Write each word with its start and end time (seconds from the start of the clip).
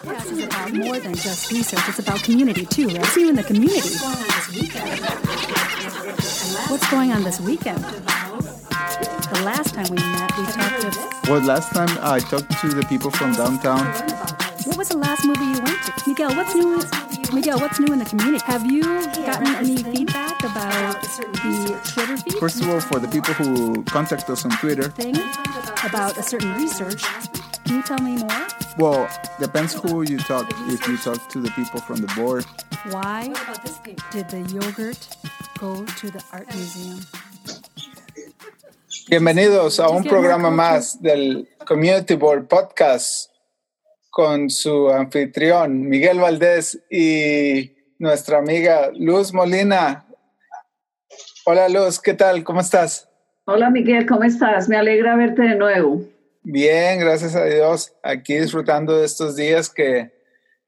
podcast 0.00 0.32
is 0.32 0.42
about 0.42 0.72
more 0.72 0.98
than 0.98 1.14
just 1.14 1.50
research. 1.52 1.80
It's 1.88 1.98
about 1.98 2.22
community 2.22 2.66
too, 2.66 2.88
right? 2.88 3.04
See 3.06 3.22
you 3.22 3.30
in 3.30 3.36
the 3.36 3.42
community. 3.42 3.96
What's 6.70 6.90
going 6.90 7.12
on 7.12 7.22
this 7.24 7.40
weekend? 7.40 7.82
The 7.82 9.42
last 9.44 9.74
time 9.74 9.86
we 9.90 9.96
met, 9.96 10.36
we 10.38 10.44
talked 10.46 10.80
to. 10.82 11.30
Well, 11.30 11.42
last 11.42 11.72
time 11.72 11.88
I 12.00 12.20
talked 12.20 12.50
to 12.60 12.68
the 12.68 12.84
people 12.88 13.10
from 13.10 13.32
downtown. 13.34 13.86
What 14.64 14.76
was 14.76 14.88
the 14.88 14.98
last 14.98 15.24
movie 15.24 15.44
you 15.44 15.62
went 15.62 15.82
to? 15.84 15.92
Miguel, 16.06 16.34
what's 16.36 16.54
new? 16.54 16.82
Miguel, 17.34 17.58
what's 17.60 17.78
new 17.80 17.92
in 17.92 17.98
the 17.98 18.04
community? 18.04 18.44
Have 18.44 18.70
you 18.70 18.82
gotten 18.82 19.48
any 19.56 19.82
feedback 19.82 20.42
about 20.44 21.02
the 21.02 21.78
Twitter 21.92 22.16
feed? 22.16 22.34
First 22.34 22.62
of 22.62 22.68
all, 22.68 22.80
for 22.80 22.98
the 22.98 23.08
people 23.08 23.34
who 23.34 23.82
contact 23.84 24.28
us 24.30 24.44
on 24.44 24.50
Twitter, 24.52 24.90
thing 24.90 25.16
about 25.84 26.16
a 26.16 26.22
certain 26.22 26.54
research. 26.54 27.02
Can 27.68 27.76
you 27.76 27.82
tell 27.82 27.98
me 27.98 28.16
more? 28.16 28.46
well, 28.78 29.08
depends 29.38 29.74
who 29.74 30.00
you 30.00 30.16
talk. 30.16 30.48
If 30.72 30.88
you 30.88 30.96
talk 30.96 31.28
to 31.28 31.38
the 31.38 31.50
people 31.50 31.80
from 31.82 32.00
the 32.00 32.10
board, 32.16 32.46
Why 32.90 33.28
did 34.10 34.30
the 34.30 34.40
yogurt 34.48 34.96
go 35.60 35.84
to 35.84 36.10
the 36.10 36.24
art 36.32 36.48
museum? 36.54 36.98
Bienvenidos 39.10 39.80
a 39.80 39.90
un 39.90 40.04
programa 40.04 40.50
más 40.50 41.02
del 41.02 41.46
Community 41.66 42.14
Board 42.14 42.48
Podcast 42.48 43.30
con 44.08 44.48
su 44.48 44.88
anfitrión 44.88 45.90
Miguel 45.90 46.20
Valdés 46.20 46.82
y 46.90 47.72
nuestra 47.98 48.38
amiga 48.38 48.90
Luz 48.94 49.34
Molina. 49.34 50.06
Hola 51.44 51.68
Luz, 51.68 52.00
¿qué 52.00 52.14
tal? 52.14 52.42
¿Cómo 52.44 52.60
estás? 52.60 53.10
Hola 53.44 53.68
Miguel, 53.68 54.06
¿cómo 54.06 54.24
estás? 54.24 54.70
Me 54.70 54.76
alegra 54.76 55.16
verte 55.16 55.42
de 55.42 55.54
nuevo. 55.54 56.00
Bien, 56.50 56.98
gracias 56.98 57.36
a 57.36 57.44
Dios. 57.44 57.92
Aquí 58.02 58.38
disfrutando 58.38 58.96
de 58.96 59.04
estos 59.04 59.36
días 59.36 59.68
que 59.68 60.10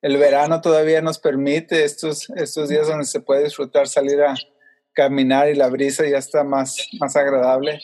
el 0.03 0.19
verano 0.19 0.61
todavía 0.61 1.01
nos 1.01 1.19
permite, 1.19 1.85
estos, 1.85 2.29
estos 2.37 2.69
días 2.69 2.87
donde 2.87 3.07
se 3.07 3.21
puede 3.21 3.45
disfrutar, 3.45 3.89
salir 3.89 4.21
a 4.21 4.35
caminar 4.93 5.49
y 5.49 5.55
la 5.55 5.71
brisa 5.71 6.07
ya 6.07 6.19
está 6.19 6.45
más, 6.45 6.87
más 7.01 7.17
agradable. 7.17 7.81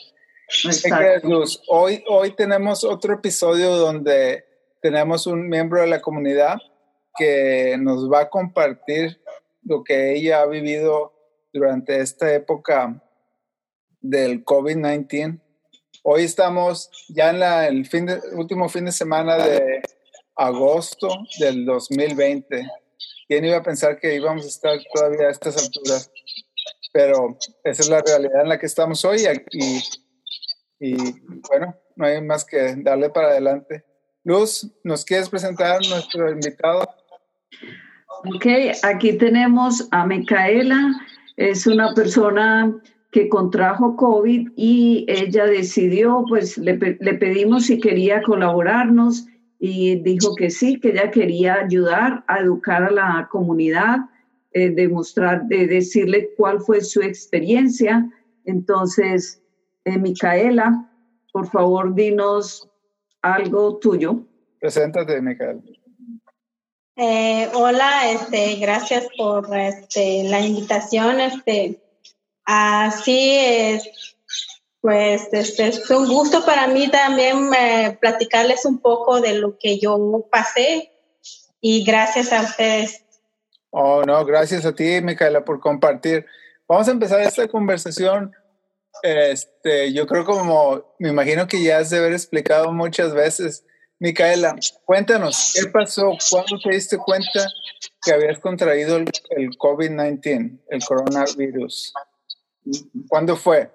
Hoy, 1.68 2.04
hoy 2.06 2.36
tenemos 2.36 2.84
otro 2.84 3.14
episodio 3.14 3.70
donde 3.76 4.44
tenemos 4.82 5.26
un 5.26 5.48
miembro 5.48 5.80
de 5.80 5.86
la 5.86 6.02
comunidad 6.02 6.58
que 7.16 7.78
nos 7.80 8.12
va 8.12 8.20
a 8.20 8.28
compartir 8.28 9.22
lo 9.62 9.82
que 9.82 10.12
ella 10.12 10.42
ha 10.42 10.46
vivido 10.46 11.14
durante 11.50 11.98
esta 12.00 12.30
época 12.34 13.02
del 14.02 14.44
COVID-19. 14.44 15.40
Hoy 16.02 16.22
estamos 16.24 16.90
ya 17.08 17.30
en 17.30 17.40
la, 17.40 17.66
el 17.68 17.86
fin 17.86 18.06
de- 18.06 18.20
último 18.34 18.68
fin 18.68 18.84
de 18.84 18.92
semana 18.92 19.36
de 19.36 19.82
agosto 20.36 21.08
del 21.38 21.64
2020. 21.64 22.68
¿Quién 23.28 23.44
iba 23.44 23.56
a 23.56 23.62
pensar 23.62 23.98
que 23.98 24.14
íbamos 24.14 24.44
a 24.44 24.48
estar 24.48 24.78
todavía 24.94 25.28
a 25.28 25.30
estas 25.30 25.56
alturas? 25.62 26.10
Pero 26.92 27.36
esa 27.64 27.82
es 27.82 27.88
la 27.88 28.00
realidad 28.02 28.42
en 28.42 28.48
la 28.48 28.58
que 28.58 28.66
estamos 28.66 29.04
hoy 29.04 29.22
y, 29.52 29.82
y 30.80 30.94
bueno, 31.48 31.76
no 31.96 32.06
hay 32.06 32.22
más 32.22 32.44
que 32.44 32.74
darle 32.78 33.10
para 33.10 33.28
adelante. 33.28 33.84
Luz, 34.24 34.70
¿nos 34.84 35.04
quieres 35.04 35.28
presentar 35.28 35.76
a 35.76 35.88
nuestro 35.88 36.30
invitado? 36.30 36.82
Ok, 38.34 38.46
aquí 38.82 39.12
tenemos 39.18 39.86
a 39.90 40.06
Micaela, 40.06 40.92
es 41.36 41.66
una 41.66 41.94
persona 41.94 42.74
que 43.16 43.30
contrajo 43.30 43.96
COVID 43.96 44.50
y 44.56 45.06
ella 45.08 45.46
decidió, 45.46 46.22
pues 46.28 46.58
le, 46.58 46.76
le 46.76 47.14
pedimos 47.14 47.64
si 47.64 47.80
quería 47.80 48.20
colaborarnos 48.20 49.26
y 49.58 50.02
dijo 50.02 50.34
que 50.34 50.50
sí, 50.50 50.78
que 50.78 50.90
ella 50.90 51.10
quería 51.10 51.54
ayudar 51.54 52.24
a 52.28 52.40
educar 52.40 52.82
a 52.82 52.90
la 52.90 53.28
comunidad, 53.32 54.00
eh, 54.52 54.68
demostrar, 54.68 55.46
de 55.46 55.66
decirle 55.66 56.28
cuál 56.36 56.60
fue 56.60 56.82
su 56.82 57.00
experiencia. 57.00 58.06
Entonces, 58.44 59.42
eh, 59.86 59.96
Micaela, 59.96 60.86
por 61.32 61.48
favor, 61.48 61.94
dinos 61.94 62.68
algo 63.22 63.78
tuyo. 63.78 64.26
Preséntate, 64.60 65.22
Micael. 65.22 65.62
Eh, 66.96 67.48
hola, 67.54 68.10
este, 68.10 68.56
gracias 68.56 69.08
por 69.16 69.56
este, 69.56 70.24
la 70.24 70.42
invitación. 70.42 71.18
Este, 71.18 71.80
así 72.46 73.36
es, 73.36 74.16
pues 74.80 75.28
este, 75.32 75.66
es 75.66 75.90
un 75.90 76.08
gusto 76.08 76.44
para 76.44 76.68
mí 76.68 76.88
también 76.88 77.50
eh, 77.52 77.98
platicarles 78.00 78.64
un 78.64 78.78
poco 78.78 79.20
de 79.20 79.34
lo 79.34 79.58
que 79.58 79.78
yo 79.78 80.26
pasé 80.30 80.92
y 81.60 81.84
gracias 81.84 82.32
a 82.32 82.42
ustedes. 82.42 83.02
Oh, 83.70 84.04
no, 84.04 84.24
gracias 84.24 84.64
a 84.64 84.74
ti, 84.74 85.00
Micaela, 85.02 85.44
por 85.44 85.60
compartir. 85.60 86.24
Vamos 86.68 86.88
a 86.88 86.92
empezar 86.92 87.20
esta 87.20 87.48
conversación. 87.48 88.32
Este, 89.02 89.92
yo 89.92 90.06
creo 90.06 90.24
como, 90.24 90.94
me 90.98 91.08
imagino 91.08 91.46
que 91.46 91.62
ya 91.62 91.78
has 91.78 91.90
de 91.90 91.98
haber 91.98 92.12
explicado 92.12 92.72
muchas 92.72 93.12
veces. 93.12 93.64
Micaela, 93.98 94.56
cuéntanos, 94.84 95.54
¿qué 95.54 95.68
pasó? 95.68 96.12
¿Cuándo 96.30 96.58
te 96.62 96.70
diste 96.70 96.96
cuenta 96.98 97.46
que 98.04 98.12
habías 98.12 98.38
contraído 98.38 98.98
el, 98.98 99.10
el 99.30 99.50
COVID-19, 99.58 100.60
el 100.68 100.84
coronavirus? 100.84 101.92
¿Cuándo 103.08 103.36
fue? 103.36 103.70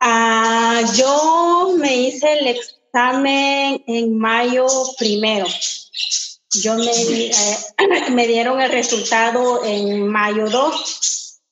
Ah, 0.00 0.82
yo 0.94 1.74
me 1.78 1.94
hice 1.96 2.32
el 2.38 2.46
examen 2.48 3.82
en 3.86 4.18
mayo 4.18 4.66
primero. 4.98 5.46
Yo 6.62 6.74
me, 6.76 6.90
eh, 6.90 7.30
me 8.10 8.26
dieron 8.26 8.60
el 8.60 8.70
resultado 8.70 9.64
en 9.64 10.06
mayo 10.06 10.48
2. 10.48 11.42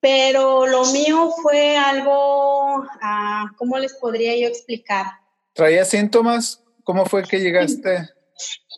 Pero 0.00 0.66
lo 0.66 0.84
mío 0.86 1.32
fue 1.42 1.76
algo, 1.76 2.84
ah, 3.00 3.46
¿cómo 3.56 3.78
les 3.78 3.94
podría 3.94 4.36
yo 4.36 4.48
explicar? 4.48 5.06
¿Traías 5.52 5.90
síntomas? 5.90 6.60
¿Cómo 6.82 7.06
fue 7.06 7.22
que 7.22 7.38
llegaste? 7.38 8.08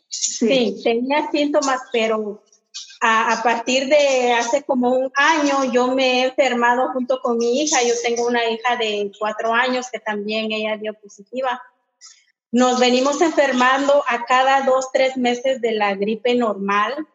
Sí, 0.07 0.79
tenía 0.83 1.29
síntomas, 1.31 1.81
pero 1.91 2.43
a, 3.07 3.33
a 3.33 3.43
partir 3.43 3.87
de 3.87 4.33
hace 4.33 4.63
como 4.63 4.89
un 4.89 5.11
año 5.13 5.71
yo 5.71 5.89
me 5.89 6.21
he 6.21 6.23
enfermado 6.25 6.89
junto 6.91 7.21
con 7.21 7.37
mi 7.37 7.61
hija. 7.61 7.83
Yo 7.83 7.93
tengo 8.03 8.25
una 8.25 8.49
hija 8.49 8.77
de 8.77 9.11
cuatro 9.19 9.53
años 9.53 9.91
que 9.91 9.99
también 9.99 10.51
ella 10.51 10.75
dio 10.77 10.95
positiva. 10.95 11.61
Nos 12.51 12.79
venimos 12.79 13.21
enfermando 13.21 14.03
a 14.07 14.25
cada 14.25 14.63
dos, 14.63 14.91
tres 14.91 15.17
meses 15.17 15.61
de 15.61 15.73
la 15.73 15.93
gripe 15.93 16.33
normal. 16.33 17.07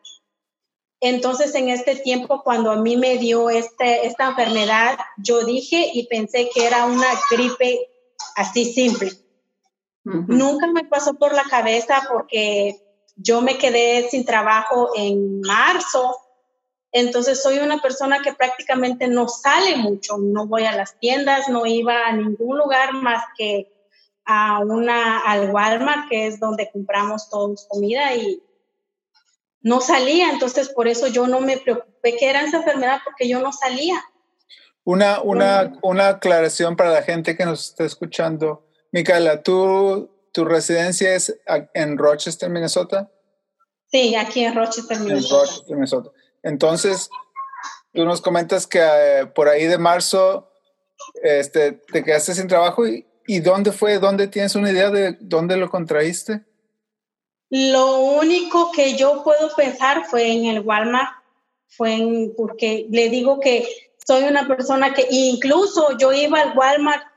Entonces, 1.01 1.53
en 1.57 1.71
este 1.71 1.97
tiempo, 1.97 2.45
cuando 2.45 2.71
a 2.71 2.77
mí 2.77 2.97
me 2.97 3.19
dio 3.19 3.51
este, 3.51 4.07
esta 4.07 4.29
enfermedad, 4.29 4.97
yo 5.17 5.45
dije 5.45 5.91
y 5.93 6.07
pensé 6.07 6.51
que 6.55 6.67
era 6.67 6.85
una 6.85 7.09
gripe 7.33 7.89
así 8.37 8.73
simple. 8.73 9.11
Ujú. 10.05 10.25
Nunca 10.29 10.69
me 10.69 10.85
pasó 10.85 11.15
por 11.15 11.35
la 11.35 11.45
cabeza 11.45 12.01
porque 12.13 12.81
yo 13.23 13.41
me 13.43 13.59
quedé 13.59 14.09
sin 14.11 14.25
trabajo 14.25 14.91
en 14.97 15.41
marzo. 15.41 16.17
Entonces 16.93 17.43
soy 17.43 17.59
una 17.59 17.81
persona 17.81 18.21
que 18.23 18.33
prácticamente 18.33 19.07
no 19.09 19.29
sale 19.29 19.77
mucho, 19.77 20.19
no 20.19 20.47
voy 20.47 20.65
a 20.65 20.77
las 20.77 20.99
tiendas, 20.99 21.49
no 21.49 21.67
iba 21.67 22.07
a 22.07 22.13
ningún 22.13 22.59
lugar 22.59 22.95
más 22.95 23.23
que 23.37 23.73
a 24.25 24.59
una 24.61 25.21
al 25.21 25.51
Walmart, 25.51 26.09
que 26.09 26.27
es 26.27 26.41
donde 26.41 26.71
compramos 26.73 27.29
todos 27.31 27.67
comida 27.69 28.15
y 28.15 28.43
no 29.63 29.81
salía, 29.81 30.31
entonces 30.31 30.71
por 30.71 30.89
eso 30.89 31.07
yo 31.09 31.27
no 31.27 31.41
me 31.41 31.59
preocupé 31.59 32.17
que 32.17 32.31
era 32.31 32.43
esa 32.43 32.59
enfermedad 32.59 33.01
porque 33.05 33.29
yo 33.29 33.41
no 33.41 33.53
salía. 33.53 34.03
Una, 34.85 35.21
una, 35.21 35.73
una 35.83 36.09
aclaración 36.09 36.75
para 36.77 36.91
la 36.91 37.03
gente 37.03 37.37
que 37.37 37.45
nos 37.45 37.69
está 37.69 37.85
escuchando. 37.85 38.67
Micaela, 38.93 39.43
¿tú, 39.43 40.11
¿tu 40.33 40.45
residencia 40.45 41.15
es 41.15 41.41
en 41.75 41.99
Rochester, 41.99 42.51
Minnesota? 42.51 43.11
Sí, 43.91 44.15
aquí 44.15 44.45
en 44.45 44.55
Rochester, 44.55 44.97
En 44.97 45.05
Minnesota. 45.05 45.43
Rochester, 45.43 45.77
Minnesota. 45.77 46.11
Entonces, 46.43 47.11
tú 47.93 48.05
nos 48.05 48.21
comentas 48.21 48.67
que 48.67 48.81
eh, 48.81 49.27
por 49.27 49.49
ahí 49.49 49.67
de 49.67 49.79
marzo 49.79 50.51
este, 51.23 51.73
te 51.73 52.05
quedaste 52.05 52.35
sin 52.35 52.49
trabajo. 52.49 52.87
¿Y, 52.87 53.07
¿Y 53.27 53.41
dónde 53.41 53.73
fue? 53.73 53.99
¿Dónde 53.99 54.29
tienes 54.29 54.55
una 54.55 54.71
idea 54.71 54.91
de 54.91 55.17
dónde 55.21 55.57
lo 55.57 55.71
contraíste? 55.71 56.45
Lo 57.51 57.99
único 57.99 58.71
que 58.71 58.97
yo 58.97 59.25
puedo 59.25 59.55
pensar 59.57 60.07
fue 60.07 60.31
en 60.31 60.45
el 60.45 60.61
Walmart, 60.61 61.11
fue 61.69 61.95
en, 61.95 62.35
porque 62.37 62.87
le 62.91 63.09
digo 63.09 63.41
que 63.41 63.69
soy 64.07 64.23
una 64.23 64.47
persona 64.47 64.95
que 64.95 65.07
incluso 65.11 65.99
yo 65.99 66.13
iba 66.13 66.41
al 66.41 66.57
Walmart 66.57 67.10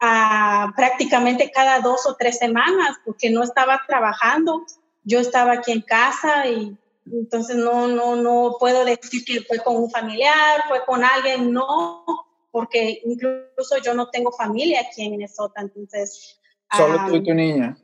a 0.00 0.72
prácticamente 0.76 1.50
cada 1.50 1.80
dos 1.80 2.06
o 2.06 2.14
tres 2.14 2.38
semanas 2.38 2.96
porque 3.04 3.30
no 3.30 3.42
estaba 3.42 3.82
trabajando, 3.86 4.64
yo 5.04 5.20
estaba 5.20 5.54
aquí 5.54 5.72
en 5.72 5.82
casa 5.82 6.46
y 6.46 6.76
entonces 7.12 7.56
no, 7.56 7.88
no, 7.88 8.16
no 8.16 8.56
puedo 8.58 8.84
decir 8.84 9.24
que 9.24 9.40
fue 9.42 9.58
con 9.58 9.76
un 9.76 9.90
familiar, 9.90 10.62
fue 10.68 10.84
con 10.84 11.02
alguien, 11.04 11.52
no, 11.52 12.04
porque 12.50 13.00
incluso 13.04 13.78
yo 13.82 13.94
no 13.94 14.10
tengo 14.10 14.30
familia 14.32 14.80
aquí 14.80 15.04
en 15.04 15.12
Minnesota, 15.12 15.60
entonces... 15.60 16.38
Solo 16.76 16.98
tú 17.08 17.16
y 17.16 17.22
tu 17.22 17.32
niña. 17.32 17.78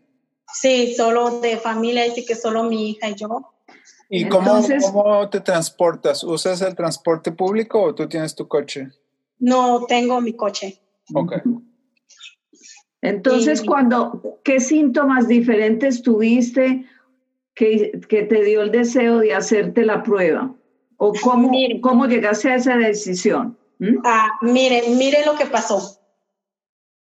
Sí, 0.53 0.95
solo 0.95 1.41
de 1.41 1.57
familia, 1.57 2.05
así 2.05 2.25
que 2.25 2.35
solo 2.35 2.65
mi 2.65 2.91
hija 2.91 3.09
y 3.09 3.15
yo. 3.15 3.55
¿Y 4.11 4.29
cómo, 4.29 4.63
cómo 4.93 5.29
te 5.31 5.41
transportas? 5.41 6.23
¿Usas 6.23 6.61
el 6.61 6.75
transporte 6.75 7.33
público 7.33 7.83
o 7.83 7.95
tú 7.95 8.07
tienes 8.09 8.35
tu 8.35 8.47
coche? 8.47 8.89
No, 9.39 9.87
tengo 9.87 10.21
mi 10.21 10.35
coche. 10.35 10.79
Ok. 11.15 11.33
Entonces, 13.05 13.63
cuando, 13.63 14.41
¿qué 14.43 14.61
síntomas 14.61 15.29
diferentes 15.29 16.01
tuviste 16.01 16.87
que, 17.55 18.01
que, 18.09 18.23
te 18.23 18.43
dio 18.43 18.63
el 18.63 18.71
deseo 18.71 19.19
de 19.19 19.35
hacerte 19.35 19.85
la 19.85 20.03
prueba? 20.03 20.55
¿O 20.97 21.13
cómo, 21.13 21.53
cómo 21.83 22.07
llegaste 22.07 22.51
a 22.51 22.55
esa 22.55 22.77
decisión? 22.79 23.59
¿Mm? 23.79 23.99
Ah, 24.05 24.31
mire, 24.41 24.85
mire 24.89 25.23
lo 25.27 25.35
que 25.37 25.45
pasó. 25.45 26.01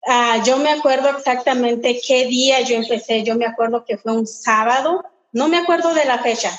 Ah, 0.07 0.41
yo 0.47 0.59
me 0.59 0.71
acuerdo 0.71 1.11
exactamente 1.11 2.01
qué 2.07 2.27
día 2.27 2.61
yo 2.61 2.77
empecé. 2.77 3.25
Yo 3.25 3.35
me 3.35 3.47
acuerdo 3.47 3.85
que 3.85 3.99
fue 3.99 4.13
un 4.13 4.27
sábado. 4.29 5.03
No 5.33 5.49
me 5.49 5.59
acuerdo 5.59 5.95
de 5.95 6.05
la 6.05 6.19
fecha, 6.19 6.57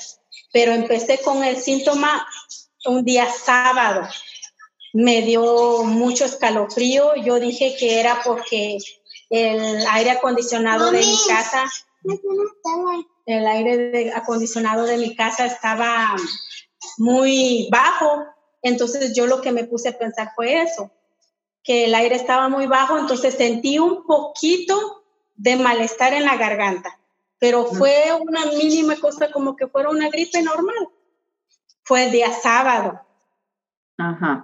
pero 0.52 0.74
empecé 0.74 1.20
con 1.20 1.46
el 1.46 1.56
síntoma 1.56 2.28
un 2.86 3.06
día 3.06 3.26
sábado. 3.30 4.02
Me 4.92 5.22
dio 5.22 5.86
mucho 5.86 6.26
escalofrío. 6.26 7.16
Yo 7.24 7.40
dije 7.40 7.78
que 7.80 8.02
era 8.02 8.20
porque 8.26 8.80
el 9.30 9.86
aire 9.88 10.12
acondicionado 10.12 10.92
de 10.92 11.00
mi 11.00 11.18
casa, 11.28 11.66
el 13.26 13.48
aire 13.48 14.12
acondicionado 14.14 14.86
de 14.86 14.98
mi 14.98 15.16
casa 15.16 15.46
estaba 15.46 16.16
muy 16.98 17.68
bajo. 17.72 18.26
Entonces 18.62 19.16
yo 19.16 19.28
lo 19.28 19.42
que 19.42 19.52
me 19.52 19.66
puse 19.66 19.90
a 19.90 19.98
pensar 19.98 20.32
fue 20.36 20.62
eso, 20.62 20.92
que 21.64 21.86
el 21.86 21.96
aire 21.96 22.16
estaba 22.16 22.50
muy 22.50 22.68
bajo, 22.68 22.98
entonces 22.98 23.36
sentí 23.36 23.80
un 23.80 24.06
poquito 24.06 25.04
de 25.36 25.56
malestar 25.56 26.14
en 26.14 26.26
la 26.26 26.36
garganta, 26.36 27.00
pero 27.38 27.66
fue 27.66 28.12
una 28.20 28.46
mínima 28.48 28.98
cosa 28.98 29.32
como 29.32 29.56
que 29.56 29.68
fuera 29.68 29.90
una 29.90 30.10
gripe 30.10 30.42
normal. 30.42 30.90
Fue 31.84 32.06
el 32.06 32.12
día 32.12 32.32
sábado. 32.34 33.02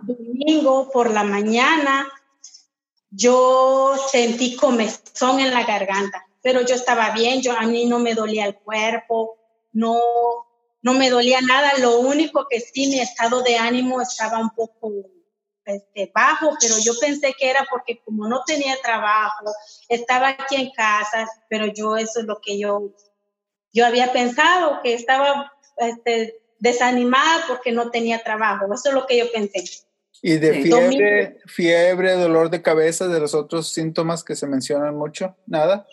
Domingo 0.03 0.89
por 0.91 1.11
la 1.11 1.23
mañana 1.23 2.07
yo 3.09 3.95
sentí 4.11 4.55
comezón 4.55 5.39
en 5.39 5.51
la 5.51 5.63
garganta, 5.63 6.25
pero 6.41 6.61
yo 6.61 6.75
estaba 6.75 7.11
bien, 7.11 7.41
yo 7.41 7.57
a 7.57 7.63
mí 7.63 7.85
no 7.85 7.99
me 7.99 8.13
dolía 8.13 8.45
el 8.45 8.55
cuerpo, 8.55 9.37
no 9.71 9.99
no 10.85 10.93
me 10.93 11.09
dolía 11.09 11.41
nada, 11.41 11.79
lo 11.79 11.97
único 11.97 12.45
que 12.47 12.59
sí 12.59 12.85
mi 12.85 12.99
estado 12.99 13.41
de 13.41 13.57
ánimo 13.57 14.03
estaba 14.03 14.37
un 14.37 14.51
poco 14.51 14.91
este, 15.65 16.11
bajo, 16.13 16.51
pero 16.61 16.75
yo 16.79 16.93
pensé 17.01 17.33
que 17.33 17.49
era 17.49 17.65
porque 17.67 18.03
como 18.03 18.27
no 18.27 18.43
tenía 18.45 18.79
trabajo, 18.83 19.45
estaba 19.89 20.29
aquí 20.29 20.57
en 20.57 20.69
casa, 20.69 21.27
pero 21.49 21.65
yo 21.65 21.97
eso 21.97 22.19
es 22.19 22.27
lo 22.27 22.39
que 22.39 22.59
yo, 22.59 22.91
yo 23.73 23.87
había 23.87 24.13
pensado, 24.13 24.81
que 24.83 24.93
estaba 24.93 25.51
este, 25.77 26.39
desanimada 26.59 27.45
porque 27.47 27.71
no 27.71 27.89
tenía 27.89 28.23
trabajo, 28.23 28.71
eso 28.71 28.89
es 28.89 28.93
lo 28.93 29.07
que 29.07 29.17
yo 29.17 29.31
pensé. 29.31 29.63
¿Y 30.21 30.37
de 30.37 30.63
fiebre, 30.63 31.37
fiebre, 31.45 32.13
dolor 32.13 32.49
de 32.49 32.61
cabeza, 32.61 33.07
de 33.07 33.19
los 33.19 33.35
otros 33.35 33.71
síntomas 33.71 34.23
que 34.23 34.35
se 34.35 34.47
mencionan 34.47 34.97
mucho? 34.97 35.35
¿Nada? 35.45 35.85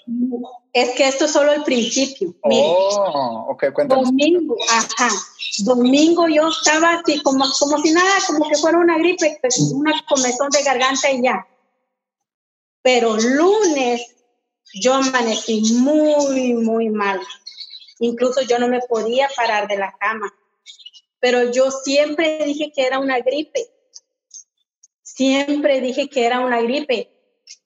Es 0.72 0.90
que 0.90 1.06
esto 1.06 1.26
es 1.26 1.32
solo 1.32 1.52
el 1.52 1.62
principio. 1.64 2.34
Oh, 2.42 3.46
ok, 3.50 3.72
cuéntame. 3.74 4.02
Domingo, 4.02 4.56
ajá. 4.70 5.10
Domingo 5.64 6.28
yo 6.28 6.48
estaba 6.48 6.94
así, 6.94 7.22
como, 7.22 7.44
como 7.58 7.78
si 7.78 7.92
nada, 7.92 8.10
como 8.26 8.48
que 8.48 8.56
fuera 8.56 8.78
una 8.78 8.96
gripe, 8.98 9.38
pues, 9.40 9.58
una 9.74 9.92
comezón 10.08 10.48
de 10.50 10.62
garganta 10.62 11.10
y 11.10 11.22
ya. 11.22 11.46
Pero 12.80 13.16
lunes 13.16 14.14
yo 14.74 14.94
amanecí 14.94 15.74
muy, 15.74 16.54
muy 16.54 16.88
mal. 16.88 17.20
Incluso 17.98 18.40
yo 18.42 18.58
no 18.58 18.68
me 18.68 18.80
podía 18.80 19.28
parar 19.36 19.68
de 19.68 19.76
la 19.76 19.94
cama. 19.98 20.32
Pero 21.20 21.52
yo 21.52 21.70
siempre 21.70 22.44
dije 22.44 22.72
que 22.74 22.86
era 22.86 22.98
una 22.98 23.20
gripe 23.20 23.71
siempre 25.14 25.80
dije 25.80 26.08
que 26.08 26.26
era 26.26 26.40
una 26.40 26.60
gripe. 26.60 27.10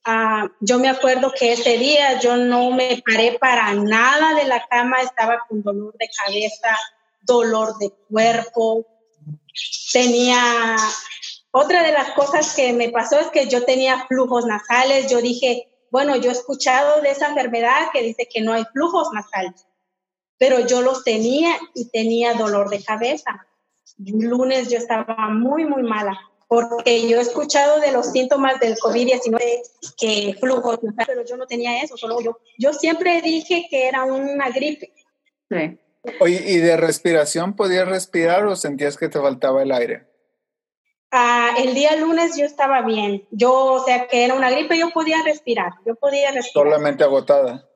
Ah, 0.04 0.48
yo 0.60 0.78
me 0.78 0.88
acuerdo 0.88 1.32
que 1.32 1.52
ese 1.52 1.78
día 1.78 2.18
yo 2.20 2.36
no 2.36 2.70
me 2.70 3.02
paré 3.06 3.38
para 3.38 3.72
nada 3.74 4.34
de 4.34 4.44
la 4.44 4.66
cama, 4.66 4.96
estaba 5.02 5.44
con 5.48 5.62
dolor 5.62 5.96
de 5.98 6.08
cabeza, 6.16 6.76
dolor 7.22 7.78
de 7.78 7.90
cuerpo, 8.08 8.86
tenía... 9.92 10.76
Otra 11.52 11.82
de 11.82 11.92
las 11.92 12.10
cosas 12.10 12.54
que 12.54 12.74
me 12.74 12.90
pasó 12.90 13.18
es 13.18 13.28
que 13.28 13.48
yo 13.48 13.64
tenía 13.64 14.06
flujos 14.08 14.44
nasales, 14.44 15.10
yo 15.10 15.22
dije, 15.22 15.70
bueno, 15.90 16.14
yo 16.16 16.28
he 16.28 16.32
escuchado 16.34 17.00
de 17.00 17.10
esa 17.10 17.28
enfermedad 17.28 17.88
que 17.94 18.02
dice 18.02 18.28
que 18.30 18.42
no 18.42 18.52
hay 18.52 18.64
flujos 18.74 19.08
nasales, 19.14 19.66
pero 20.36 20.60
yo 20.66 20.82
los 20.82 21.02
tenía 21.02 21.56
y 21.74 21.88
tenía 21.88 22.34
dolor 22.34 22.68
de 22.68 22.84
cabeza. 22.84 23.46
Lunes 23.96 24.68
yo 24.68 24.76
estaba 24.76 25.30
muy, 25.30 25.64
muy 25.64 25.82
mala 25.82 26.20
porque 26.48 27.08
yo 27.08 27.18
he 27.18 27.22
escuchado 27.22 27.80
de 27.80 27.92
los 27.92 28.12
síntomas 28.12 28.60
del 28.60 28.76
COVID-19 28.76 29.40
que 29.98 30.36
flujo, 30.38 30.78
pero 31.06 31.24
yo 31.24 31.36
no 31.36 31.46
tenía 31.46 31.82
eso, 31.82 31.96
solo 31.96 32.20
yo. 32.20 32.38
Yo 32.58 32.72
siempre 32.72 33.20
dije 33.20 33.66
que 33.68 33.88
era 33.88 34.04
una 34.04 34.50
gripe. 34.50 34.92
Sí. 35.50 35.78
Oye, 36.20 36.44
¿y 36.46 36.58
de 36.58 36.76
respiración 36.76 37.56
podías 37.56 37.88
respirar 37.88 38.46
o 38.46 38.54
sentías 38.54 38.96
que 38.96 39.08
te 39.08 39.20
faltaba 39.20 39.62
el 39.62 39.72
aire? 39.72 40.06
Ah, 41.10 41.54
el 41.58 41.74
día 41.74 41.96
lunes 41.96 42.36
yo 42.36 42.44
estaba 42.44 42.82
bien. 42.82 43.26
Yo, 43.30 43.52
o 43.52 43.84
sea, 43.84 44.06
que 44.06 44.24
era 44.24 44.34
una 44.34 44.50
gripe, 44.50 44.78
yo 44.78 44.90
podía 44.90 45.22
respirar. 45.24 45.72
Yo 45.84 45.94
podía 45.94 46.30
respirar. 46.30 46.66
Solamente 46.66 47.04
agotada. 47.04 47.68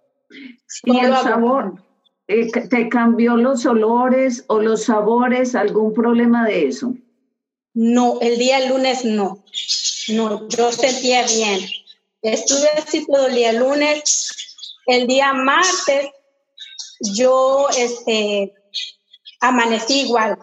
¿Y 0.84 0.99
el 0.99 1.12
sabor? 1.17 1.75
Eh, 2.28 2.50
¿Te 2.69 2.88
cambió 2.88 3.37
los 3.37 3.67
olores 3.67 4.44
o 4.46 4.61
los 4.61 4.84
sabores? 4.84 5.55
¿Algún 5.56 5.93
problema 5.93 6.44
de 6.46 6.69
eso? 6.69 6.94
No, 7.75 8.19
el 8.20 8.38
día 8.38 8.61
lunes 8.69 9.05
no. 9.05 9.44
No, 10.08 10.49
yo 10.49 10.72
sentía 10.72 11.26
bien. 11.26 11.61
Estuve 12.22 12.69
así 12.70 13.06
todo 13.06 13.26
el 13.28 13.34
día 13.34 13.52
lunes. 13.52 14.31
El 14.87 15.06
día 15.06 15.32
martes 15.32 16.11
yo 17.00 17.69
este, 17.76 18.52
amanecí 19.40 20.02
igual. 20.02 20.38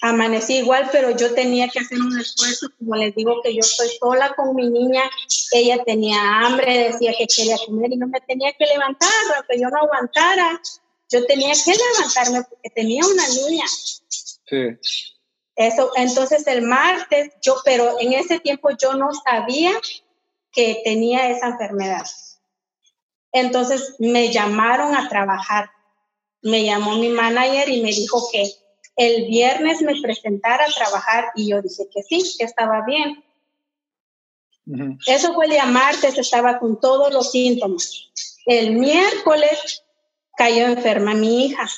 Amanecí 0.00 0.56
igual, 0.56 0.88
pero 0.92 1.16
yo 1.16 1.32
tenía 1.32 1.68
que 1.68 1.78
hacer 1.78 1.98
un 1.98 2.20
esfuerzo. 2.20 2.68
Como 2.78 2.96
les 2.96 3.14
digo 3.14 3.40
que 3.42 3.54
yo 3.54 3.60
estoy 3.60 3.88
sola 3.98 4.34
con 4.34 4.54
mi 4.54 4.68
niña. 4.68 5.02
Ella 5.52 5.82
tenía 5.84 6.40
hambre, 6.40 6.90
decía 6.90 7.14
que 7.16 7.26
quería 7.26 7.56
comer 7.66 7.92
y 7.92 7.96
no 7.96 8.08
me 8.08 8.20
tenía 8.20 8.52
que 8.52 8.66
levantar, 8.66 9.08
aunque 9.36 9.58
yo 9.58 9.68
no 9.68 9.78
aguantara. 9.78 10.60
Yo 11.10 11.24
tenía 11.26 11.52
que 11.52 11.72
levantarme 11.72 12.42
porque 12.42 12.70
tenía 12.70 13.02
una 13.06 13.28
niña. 13.28 13.64
Sí. 13.68 15.13
Eso, 15.56 15.92
entonces 15.96 16.46
el 16.46 16.62
martes, 16.62 17.32
yo, 17.40 17.56
pero 17.64 18.00
en 18.00 18.12
ese 18.12 18.40
tiempo 18.40 18.70
yo 18.70 18.94
no 18.94 19.10
sabía 19.12 19.72
que 20.50 20.80
tenía 20.84 21.30
esa 21.30 21.48
enfermedad. 21.48 22.06
Entonces 23.32 23.94
me 23.98 24.32
llamaron 24.32 24.94
a 24.96 25.08
trabajar. 25.08 25.70
Me 26.42 26.64
llamó 26.64 26.96
mi 26.96 27.08
manager 27.08 27.68
y 27.68 27.82
me 27.82 27.90
dijo 27.90 28.28
que 28.30 28.50
el 28.96 29.26
viernes 29.26 29.80
me 29.82 30.00
presentara 30.00 30.64
a 30.64 30.72
trabajar 30.72 31.26
y 31.34 31.50
yo 31.50 31.62
dije 31.62 31.84
que 31.92 32.02
sí, 32.02 32.36
que 32.38 32.44
estaba 32.44 32.84
bien. 32.84 33.24
Eso 35.06 35.34
fue 35.34 35.46
el 35.46 35.52
día 35.52 35.66
martes, 35.66 36.16
estaba 36.16 36.58
con 36.58 36.80
todos 36.80 37.12
los 37.12 37.30
síntomas. 37.30 38.10
El 38.46 38.72
miércoles 38.72 39.84
cayó 40.36 40.66
enferma 40.66 41.14
mi 41.14 41.46
hija 41.46 41.68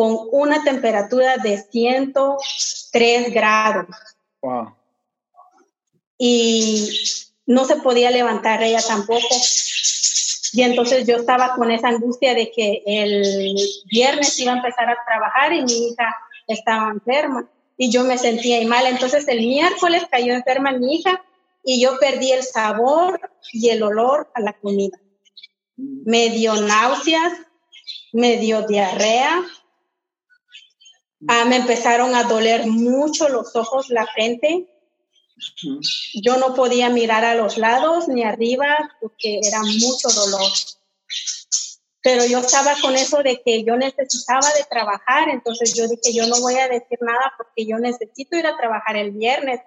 con 0.00 0.16
una 0.32 0.64
temperatura 0.64 1.36
de 1.36 1.58
103 1.58 3.34
grados. 3.34 3.94
Wow. 4.40 4.74
Y 6.16 6.88
no 7.44 7.66
se 7.66 7.76
podía 7.76 8.10
levantar 8.10 8.62
ella 8.62 8.80
tampoco. 8.80 9.28
Y 10.54 10.62
entonces 10.62 11.06
yo 11.06 11.16
estaba 11.16 11.54
con 11.54 11.70
esa 11.70 11.88
angustia 11.88 12.32
de 12.32 12.50
que 12.50 12.82
el 12.86 13.54
viernes 13.90 14.40
iba 14.40 14.54
a 14.54 14.56
empezar 14.56 14.88
a 14.88 14.96
trabajar 15.06 15.52
y 15.52 15.64
mi 15.64 15.88
hija 15.88 16.16
estaba 16.46 16.92
enferma 16.92 17.46
y 17.76 17.90
yo 17.90 18.02
me 18.02 18.16
sentía 18.16 18.66
mal. 18.66 18.86
Entonces 18.86 19.28
el 19.28 19.40
miércoles 19.40 20.04
cayó 20.10 20.32
enferma 20.32 20.72
mi 20.72 20.94
hija 20.94 21.22
y 21.62 21.82
yo 21.82 21.98
perdí 21.98 22.32
el 22.32 22.42
sabor 22.42 23.20
y 23.52 23.68
el 23.68 23.82
olor 23.82 24.30
a 24.32 24.40
la 24.40 24.54
comida. 24.54 24.98
Me 25.76 26.30
dio 26.30 26.54
náuseas, 26.54 27.34
me 28.14 28.38
dio 28.38 28.62
diarrea, 28.62 29.44
Ah, 31.28 31.44
me 31.44 31.56
empezaron 31.56 32.14
a 32.14 32.24
doler 32.24 32.66
mucho 32.66 33.28
los 33.28 33.54
ojos, 33.54 33.90
la 33.90 34.06
frente. 34.06 34.66
Yo 36.22 36.38
no 36.38 36.54
podía 36.54 36.88
mirar 36.88 37.24
a 37.24 37.34
los 37.34 37.58
lados 37.58 38.08
ni 38.08 38.24
arriba 38.24 38.76
porque 39.00 39.40
era 39.42 39.60
mucho 39.62 40.08
dolor. 40.08 40.50
Pero 42.02 42.24
yo 42.24 42.38
estaba 42.38 42.74
con 42.80 42.96
eso 42.96 43.22
de 43.22 43.42
que 43.42 43.62
yo 43.62 43.76
necesitaba 43.76 44.48
de 44.54 44.64
trabajar, 44.70 45.28
entonces 45.28 45.74
yo 45.74 45.86
dije, 45.86 46.14
yo 46.14 46.26
no 46.26 46.40
voy 46.40 46.54
a 46.54 46.68
decir 46.68 46.98
nada 47.02 47.34
porque 47.36 47.66
yo 47.66 47.78
necesito 47.78 48.36
ir 48.36 48.46
a 48.46 48.56
trabajar 48.56 48.96
el 48.96 49.10
viernes. 49.10 49.60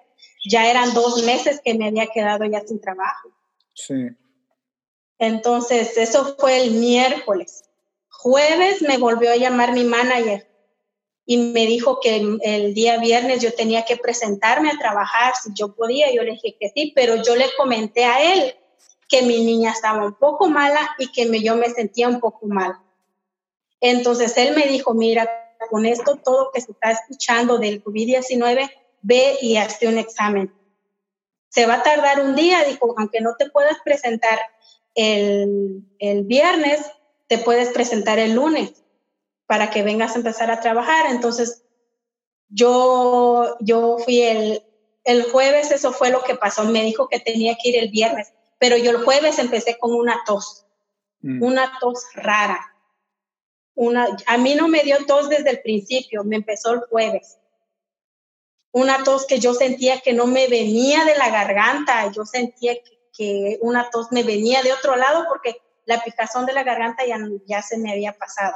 Ya 0.44 0.68
eran 0.68 0.92
dos 0.92 1.22
meses 1.22 1.60
que 1.64 1.74
me 1.74 1.88
había 1.88 2.08
quedado 2.08 2.44
ya 2.44 2.60
sin 2.66 2.80
trabajo. 2.80 3.30
Sí. 3.74 4.08
Entonces, 5.18 5.96
eso 5.96 6.36
fue 6.36 6.64
el 6.64 6.72
miércoles. 6.72 7.62
Jueves 8.08 8.82
me 8.82 8.98
volvió 8.98 9.30
a 9.30 9.36
llamar 9.36 9.72
mi 9.72 9.84
manager 9.84 10.53
y 11.26 11.38
me 11.38 11.66
dijo 11.66 12.00
que 12.00 12.16
el, 12.42 12.74
día 12.74 12.98
viernes 12.98 13.40
yo 13.40 13.54
tenía 13.54 13.84
que 13.84 13.96
presentarme 13.96 14.70
a 14.70 14.78
trabajar, 14.78 15.32
si 15.42 15.50
yo 15.54 15.74
podía, 15.74 16.12
yo 16.12 16.22
le 16.22 16.32
dije 16.32 16.56
que 16.60 16.68
sí, 16.68 16.92
pero 16.94 17.22
yo 17.22 17.34
le 17.34 17.46
comenté 17.56 18.04
a 18.04 18.34
él 18.34 18.54
que 19.08 19.22
mi 19.22 19.44
niña 19.44 19.70
estaba 19.70 20.04
un 20.04 20.14
poco 20.14 20.48
mala 20.48 20.80
y 20.98 21.10
que 21.12 21.42
yo 21.42 21.56
me 21.56 21.70
sentía 21.70 22.08
un 22.08 22.20
poco 22.20 22.46
mal. 22.46 22.74
Entonces 23.80 24.36
él 24.36 24.54
me 24.54 24.66
dijo, 24.66 24.92
mira, 24.92 25.56
con 25.70 25.86
esto 25.86 26.16
todo 26.16 26.50
que 26.52 26.60
se 26.60 26.72
está 26.72 26.90
escuchando 26.90 27.58
del 27.58 27.82
COVID-19, 27.82 28.70
ve 29.00 29.38
y 29.40 29.56
hazte 29.56 29.88
un 29.88 29.98
examen. 29.98 30.52
Se 31.48 31.66
va 31.66 31.74
a 31.74 31.82
tardar 31.82 32.20
un 32.20 32.34
día, 32.34 32.64
dijo, 32.64 32.94
aunque 32.98 33.20
no 33.20 33.34
te 33.38 33.48
puedas 33.48 33.78
presentar 33.84 34.38
el, 34.94 35.82
el 35.98 36.24
viernes, 36.24 36.80
te 37.28 37.38
puedes 37.38 37.70
presentar 37.70 38.18
el 38.18 38.34
lunes 38.34 38.83
para 39.46 39.70
que 39.70 39.82
vengas 39.82 40.14
a 40.14 40.18
empezar 40.18 40.50
a 40.50 40.60
trabajar. 40.60 41.06
Entonces, 41.10 41.64
yo, 42.48 43.56
yo 43.60 43.98
fui 43.98 44.22
el, 44.22 44.62
el 45.04 45.30
jueves, 45.30 45.70
eso 45.70 45.92
fue 45.92 46.10
lo 46.10 46.22
que 46.22 46.34
pasó. 46.34 46.64
Me 46.64 46.82
dijo 46.82 47.08
que 47.08 47.20
tenía 47.20 47.56
que 47.60 47.70
ir 47.70 47.76
el 47.76 47.90
viernes, 47.90 48.32
pero 48.58 48.76
yo 48.76 48.90
el 48.90 49.04
jueves 49.04 49.38
empecé 49.38 49.78
con 49.78 49.92
una 49.92 50.22
tos, 50.26 50.66
mm. 51.20 51.42
una 51.42 51.78
tos 51.80 52.04
rara. 52.14 52.70
Una, 53.76 54.16
a 54.26 54.38
mí 54.38 54.54
no 54.54 54.68
me 54.68 54.82
dio 54.82 55.04
tos 55.04 55.28
desde 55.28 55.50
el 55.50 55.60
principio, 55.60 56.22
me 56.22 56.36
empezó 56.36 56.72
el 56.72 56.80
jueves. 56.80 57.38
Una 58.70 59.02
tos 59.04 59.26
que 59.26 59.40
yo 59.40 59.52
sentía 59.54 60.00
que 60.00 60.12
no 60.12 60.26
me 60.26 60.48
venía 60.48 61.04
de 61.04 61.16
la 61.16 61.30
garganta, 61.30 62.10
yo 62.12 62.24
sentía 62.24 62.74
que, 62.74 63.00
que 63.16 63.58
una 63.62 63.90
tos 63.90 64.10
me 64.10 64.22
venía 64.22 64.62
de 64.62 64.72
otro 64.72 64.96
lado 64.96 65.24
porque 65.28 65.60
la 65.86 66.02
picazón 66.02 66.46
de 66.46 66.52
la 66.52 66.62
garganta 66.62 67.04
ya, 67.06 67.18
ya 67.46 67.62
se 67.62 67.78
me 67.78 67.92
había 67.92 68.12
pasado. 68.12 68.54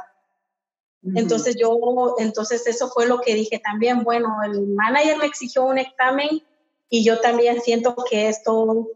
Entonces 1.15 1.55
yo, 1.59 2.15
entonces 2.19 2.67
eso 2.67 2.89
fue 2.89 3.07
lo 3.07 3.21
que 3.21 3.33
dije 3.33 3.59
también, 3.59 4.03
bueno, 4.03 4.37
el 4.43 4.67
manager 4.67 5.17
me 5.17 5.25
exigió 5.25 5.63
un 5.65 5.77
examen 5.77 6.43
y 6.89 7.03
yo 7.05 7.19
también 7.21 7.61
siento 7.61 7.95
que 8.09 8.27
esto 8.27 8.89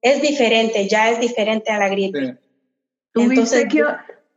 es 0.00 0.22
diferente, 0.22 0.88
ya 0.88 1.10
es 1.10 1.20
diferente 1.20 1.70
a 1.70 1.78
la 1.78 1.88
gripe. 1.88 2.38
¿Tuviste, 3.12 3.68
que, 3.68 3.84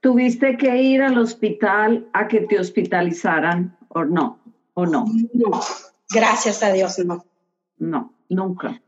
¿Tuviste 0.02 0.58
que 0.58 0.82
ir 0.82 1.02
al 1.02 1.18
hospital 1.18 2.10
a 2.12 2.28
que 2.28 2.42
te 2.42 2.60
hospitalizaran 2.60 3.78
o 3.90 4.04
no? 4.04 4.40
¿O 4.74 4.86
no? 4.86 5.06
No, 5.34 5.62
gracias 6.10 6.62
a 6.64 6.74
Dios, 6.74 7.00
no. 7.00 7.26
No, 7.78 8.14
nunca. 8.28 8.82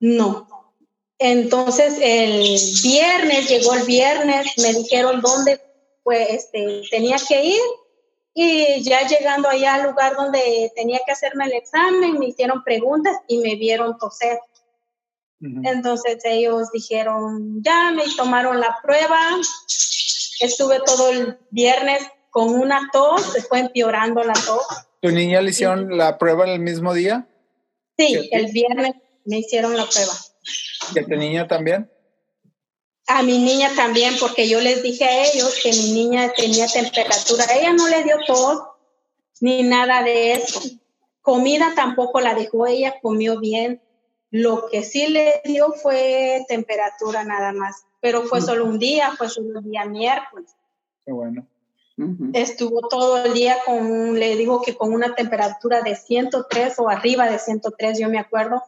No. 0.00 0.46
Entonces 1.18 1.98
el 2.02 2.58
viernes, 2.82 3.48
llegó 3.48 3.74
el 3.74 3.84
viernes, 3.84 4.54
me 4.58 4.72
dijeron 4.72 5.20
dónde 5.20 5.60
pues 6.02 6.28
este, 6.30 6.82
tenía 6.90 7.16
que 7.28 7.44
ir 7.44 7.60
y 8.34 8.82
ya 8.82 9.06
llegando 9.06 9.48
allá 9.48 9.74
al 9.74 9.90
lugar 9.90 10.14
donde 10.16 10.72
tenía 10.74 11.00
que 11.04 11.12
hacerme 11.12 11.46
el 11.46 11.52
examen, 11.54 12.18
me 12.18 12.28
hicieron 12.28 12.62
preguntas 12.62 13.16
y 13.26 13.38
me 13.38 13.56
vieron 13.56 13.98
toser. 13.98 14.38
Entonces 15.40 16.18
ellos 16.24 16.70
dijeron, 16.70 17.62
ya 17.62 17.92
me 17.92 18.04
tomaron 18.14 18.60
la 18.60 18.76
prueba, 18.82 19.18
estuve 20.40 20.80
todo 20.84 21.10
el 21.10 21.38
viernes 21.50 22.02
con 22.30 22.50
una 22.54 22.88
tos, 22.92 23.32
se 23.32 23.42
fue 23.42 23.60
empeorando 23.60 24.22
la 24.22 24.34
tos. 24.34 24.66
¿Tu 25.00 25.10
niña 25.10 25.40
le 25.40 25.50
hicieron 25.50 25.96
la 25.96 26.18
prueba 26.18 26.44
el 26.44 26.60
mismo 26.60 26.92
día? 26.92 27.26
Sí, 27.96 28.28
el 28.32 28.52
viernes 28.52 28.94
me 29.24 29.38
hicieron 29.38 29.76
la 29.76 29.86
prueba. 29.86 30.12
¿Y 30.94 30.98
a 30.98 31.04
tu 31.04 31.16
niña 31.16 31.46
también? 31.46 31.90
A 33.10 33.22
mi 33.24 33.38
niña 33.38 33.70
también, 33.74 34.14
porque 34.20 34.48
yo 34.48 34.60
les 34.60 34.82
dije 34.82 35.04
a 35.04 35.24
ellos 35.24 35.58
que 35.60 35.72
mi 35.72 35.92
niña 35.92 36.32
tenía 36.32 36.68
temperatura. 36.68 37.44
Ella 37.52 37.72
no 37.72 37.88
le 37.88 38.04
dio 38.04 38.16
tos 38.24 38.62
ni 39.40 39.64
nada 39.64 40.04
de 40.04 40.32
eso. 40.32 40.60
Comida 41.20 41.72
tampoco 41.74 42.20
la 42.20 42.34
dejó, 42.34 42.68
ella 42.68 43.00
comió 43.02 43.40
bien. 43.40 43.82
Lo 44.30 44.68
que 44.68 44.84
sí 44.84 45.08
le 45.08 45.42
dio 45.44 45.72
fue 45.72 46.44
temperatura 46.46 47.24
nada 47.24 47.52
más, 47.52 47.84
pero 48.00 48.22
fue 48.22 48.40
solo 48.40 48.64
un 48.64 48.78
día, 48.78 49.10
fue 49.18 49.28
solo 49.28 49.58
un 49.58 49.68
día 49.68 49.84
miércoles. 49.86 50.54
Qué 51.04 51.12
bueno. 51.12 51.46
Estuvo 52.32 52.88
todo 52.88 53.24
el 53.24 53.34
día 53.34 53.58
con, 53.66 54.18
le 54.18 54.36
digo 54.36 54.62
que 54.62 54.76
con 54.76 54.92
una 54.94 55.14
temperatura 55.16 55.82
de 55.82 55.96
103 55.96 56.78
o 56.78 56.88
arriba 56.88 57.28
de 57.28 57.38
103, 57.38 57.98
yo 57.98 58.08
me 58.08 58.18
acuerdo. 58.20 58.62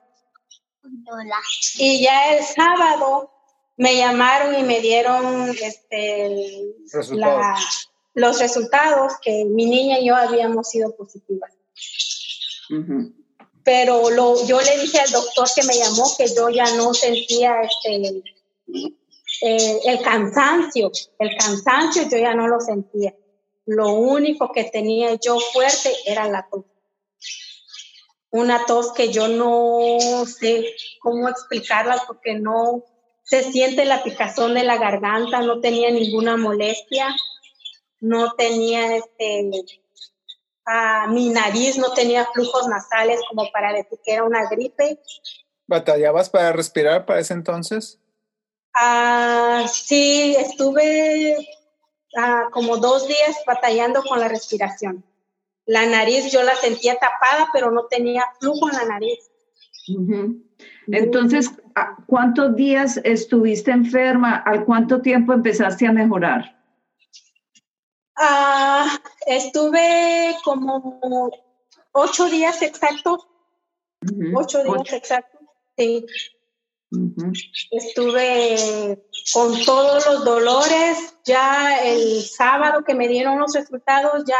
Y 1.79 2.03
ya 2.03 2.35
el 2.35 2.45
sábado 2.45 3.31
me 3.83 3.97
llamaron 3.97 4.57
y 4.61 4.63
me 4.63 4.81
dieron 4.81 5.51
este, 5.61 6.73
los 8.15 8.39
resultados 8.39 9.15
que 9.21 9.45
mi 9.45 9.67
niña 9.67 9.99
y 9.99 10.07
yo 10.07 10.15
habíamos 10.15 10.69
sido 10.69 10.95
positivas. 10.95 11.53
Pero 13.65 14.11
lo, 14.11 14.47
yo 14.47 14.61
le 14.61 14.79
dije 14.79 15.01
al 15.01 15.11
doctor 15.11 15.49
que 15.53 15.65
me 15.65 15.77
llamó 15.77 16.05
que 16.17 16.29
yo 16.33 16.49
ya 16.49 16.77
no 16.77 16.95
sentía 16.95 17.57
este, 17.63 18.23
eh, 19.43 19.81
el 19.85 20.01
cansancio, 20.01 20.93
el 21.19 21.37
cansancio 21.37 22.05
yo 22.09 22.19
ya 22.19 22.35
no 22.35 22.47
lo 22.47 22.61
sentía. 22.61 23.13
Lo 23.67 23.95
único 23.95 24.53
que 24.53 24.63
tenía 24.63 25.19
yo 25.21 25.41
fuerte 25.53 25.93
era 26.07 26.29
la 26.29 26.47
tos. 26.49 26.67
Una 28.31 28.65
tos 28.65 28.93
que 28.93 29.13
yo 29.13 29.27
no 29.27 30.25
sé 30.25 30.73
cómo 31.01 31.29
explicarla 31.29 32.01
porque 32.07 32.35
no, 32.35 32.85
se 33.33 33.51
siente 33.51 33.87
la 33.87 34.03
picazón 34.03 34.53
de 34.53 34.63
la 34.63 34.77
garganta, 34.77 35.41
no 35.41 35.63
tenía 35.63 35.91
ninguna 35.91 36.37
molestia, 36.37 37.17
no 37.99 38.35
tenía 38.35 38.97
este, 38.97 39.51
ah, 40.67 41.07
mi 41.09 41.31
nariz 41.31 41.79
no 41.79 41.95
tenía 41.95 42.27
flujos 42.27 42.69
nasales 42.69 43.21
como 43.31 43.51
para 43.51 43.73
decir 43.73 43.99
que 44.05 44.13
era 44.13 44.25
una 44.25 44.51
gripe. 44.51 45.01
¿Batallabas 45.67 46.29
para 46.29 46.53
respirar 46.53 47.07
para 47.07 47.21
ese 47.21 47.33
entonces? 47.33 47.99
Ah, 48.75 49.65
sí, 49.67 50.37
estuve 50.39 51.35
ah, 52.15 52.51
como 52.53 52.77
dos 52.77 53.09
días 53.09 53.39
batallando 53.47 54.03
con 54.03 54.21
la 54.21 54.29
respiración. 54.29 55.07
La 55.65 55.87
nariz 55.87 56.31
yo 56.31 56.43
la 56.43 56.55
sentía 56.57 56.97
tapada, 56.97 57.49
pero 57.51 57.71
no 57.71 57.87
tenía 57.87 58.27
flujo 58.39 58.69
en 58.69 58.77
la 58.77 58.85
nariz. 58.85 59.31
Entonces, 60.89 61.51
¿cuántos 62.07 62.57
días 62.57 63.01
estuviste 63.05 63.71
enferma? 63.71 64.37
¿Al 64.37 64.65
cuánto 64.65 65.01
tiempo 65.01 65.33
empezaste 65.33 65.87
a 65.87 65.93
mejorar? 65.93 66.61
Ah, 68.17 68.99
estuve 69.27 70.37
como 70.45 71.31
ocho 71.93 72.27
días 72.27 72.63
exactos. 72.63 73.27
Ocho 74.35 74.63
días 74.65 74.93
exactos, 74.93 75.41
sí. 75.77 76.05
Estuve 77.71 79.03
con 79.33 79.65
todos 79.65 80.07
los 80.07 80.25
dolores. 80.25 81.17
Ya 81.25 81.83
el 81.83 82.23
sábado 82.23 82.85
que 82.85 82.95
me 82.95 83.09
dieron 83.09 83.39
los 83.39 83.55
resultados, 83.55 84.25
ya 84.27 84.37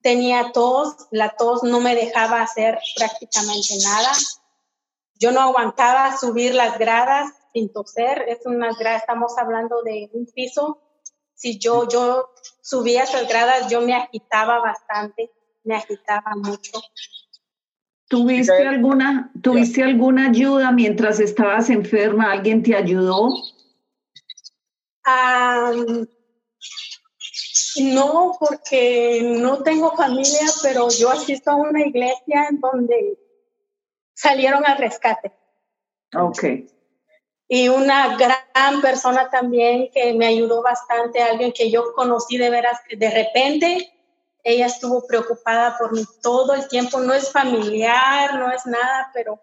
tenía 0.00 0.52
tos. 0.52 1.08
La 1.10 1.30
tos 1.30 1.62
no 1.62 1.80
me 1.80 1.94
dejaba 1.94 2.40
hacer 2.40 2.78
prácticamente 2.96 3.74
nada. 3.84 4.12
Yo 5.22 5.30
no 5.30 5.40
aguantaba 5.40 6.18
subir 6.18 6.52
las 6.52 6.80
gradas 6.80 7.32
sin 7.52 7.72
toser, 7.72 8.24
es 8.26 8.44
unas 8.44 8.76
gradas, 8.76 9.02
estamos 9.02 9.38
hablando 9.38 9.80
de 9.84 10.10
un 10.12 10.26
piso. 10.26 10.82
Si 11.32 11.60
yo, 11.60 11.86
yo 11.88 12.30
subía 12.60 13.04
esas 13.04 13.28
gradas, 13.28 13.70
yo 13.70 13.82
me 13.82 13.94
agitaba 13.94 14.58
bastante, 14.58 15.30
me 15.62 15.76
agitaba 15.76 16.34
mucho. 16.34 16.72
¿Tuviste 18.08 18.66
alguna, 18.66 19.30
¿Tuviste 19.40 19.84
alguna 19.84 20.26
ayuda 20.30 20.72
mientras 20.72 21.20
estabas 21.20 21.70
enferma? 21.70 22.32
¿Alguien 22.32 22.60
te 22.64 22.74
ayudó? 22.74 23.32
no, 27.76 28.36
porque 28.40 29.22
no 29.38 29.62
tengo 29.62 29.96
familia, 29.96 30.46
pero 30.64 30.88
yo 30.90 31.10
asisto 31.10 31.52
a 31.52 31.54
una 31.54 31.86
iglesia 31.86 32.48
en 32.50 32.58
donde 32.58 33.21
salieron 34.22 34.64
al 34.64 34.78
rescate. 34.78 35.32
Ok. 36.14 36.44
Y 37.48 37.68
una 37.68 38.16
gran 38.16 38.80
persona 38.80 39.28
también 39.28 39.90
que 39.92 40.14
me 40.14 40.26
ayudó 40.26 40.62
bastante, 40.62 41.20
alguien 41.20 41.52
que 41.52 41.70
yo 41.70 41.92
conocí 41.92 42.38
de 42.38 42.48
veras, 42.48 42.80
que 42.88 42.96
de 42.96 43.10
repente 43.10 43.92
ella 44.44 44.66
estuvo 44.66 45.06
preocupada 45.06 45.76
por 45.76 45.92
mí 45.92 46.04
todo 46.22 46.54
el 46.54 46.68
tiempo, 46.68 47.00
no 47.00 47.12
es 47.12 47.30
familiar, 47.30 48.38
no 48.38 48.50
es 48.52 48.64
nada, 48.64 49.10
pero 49.12 49.42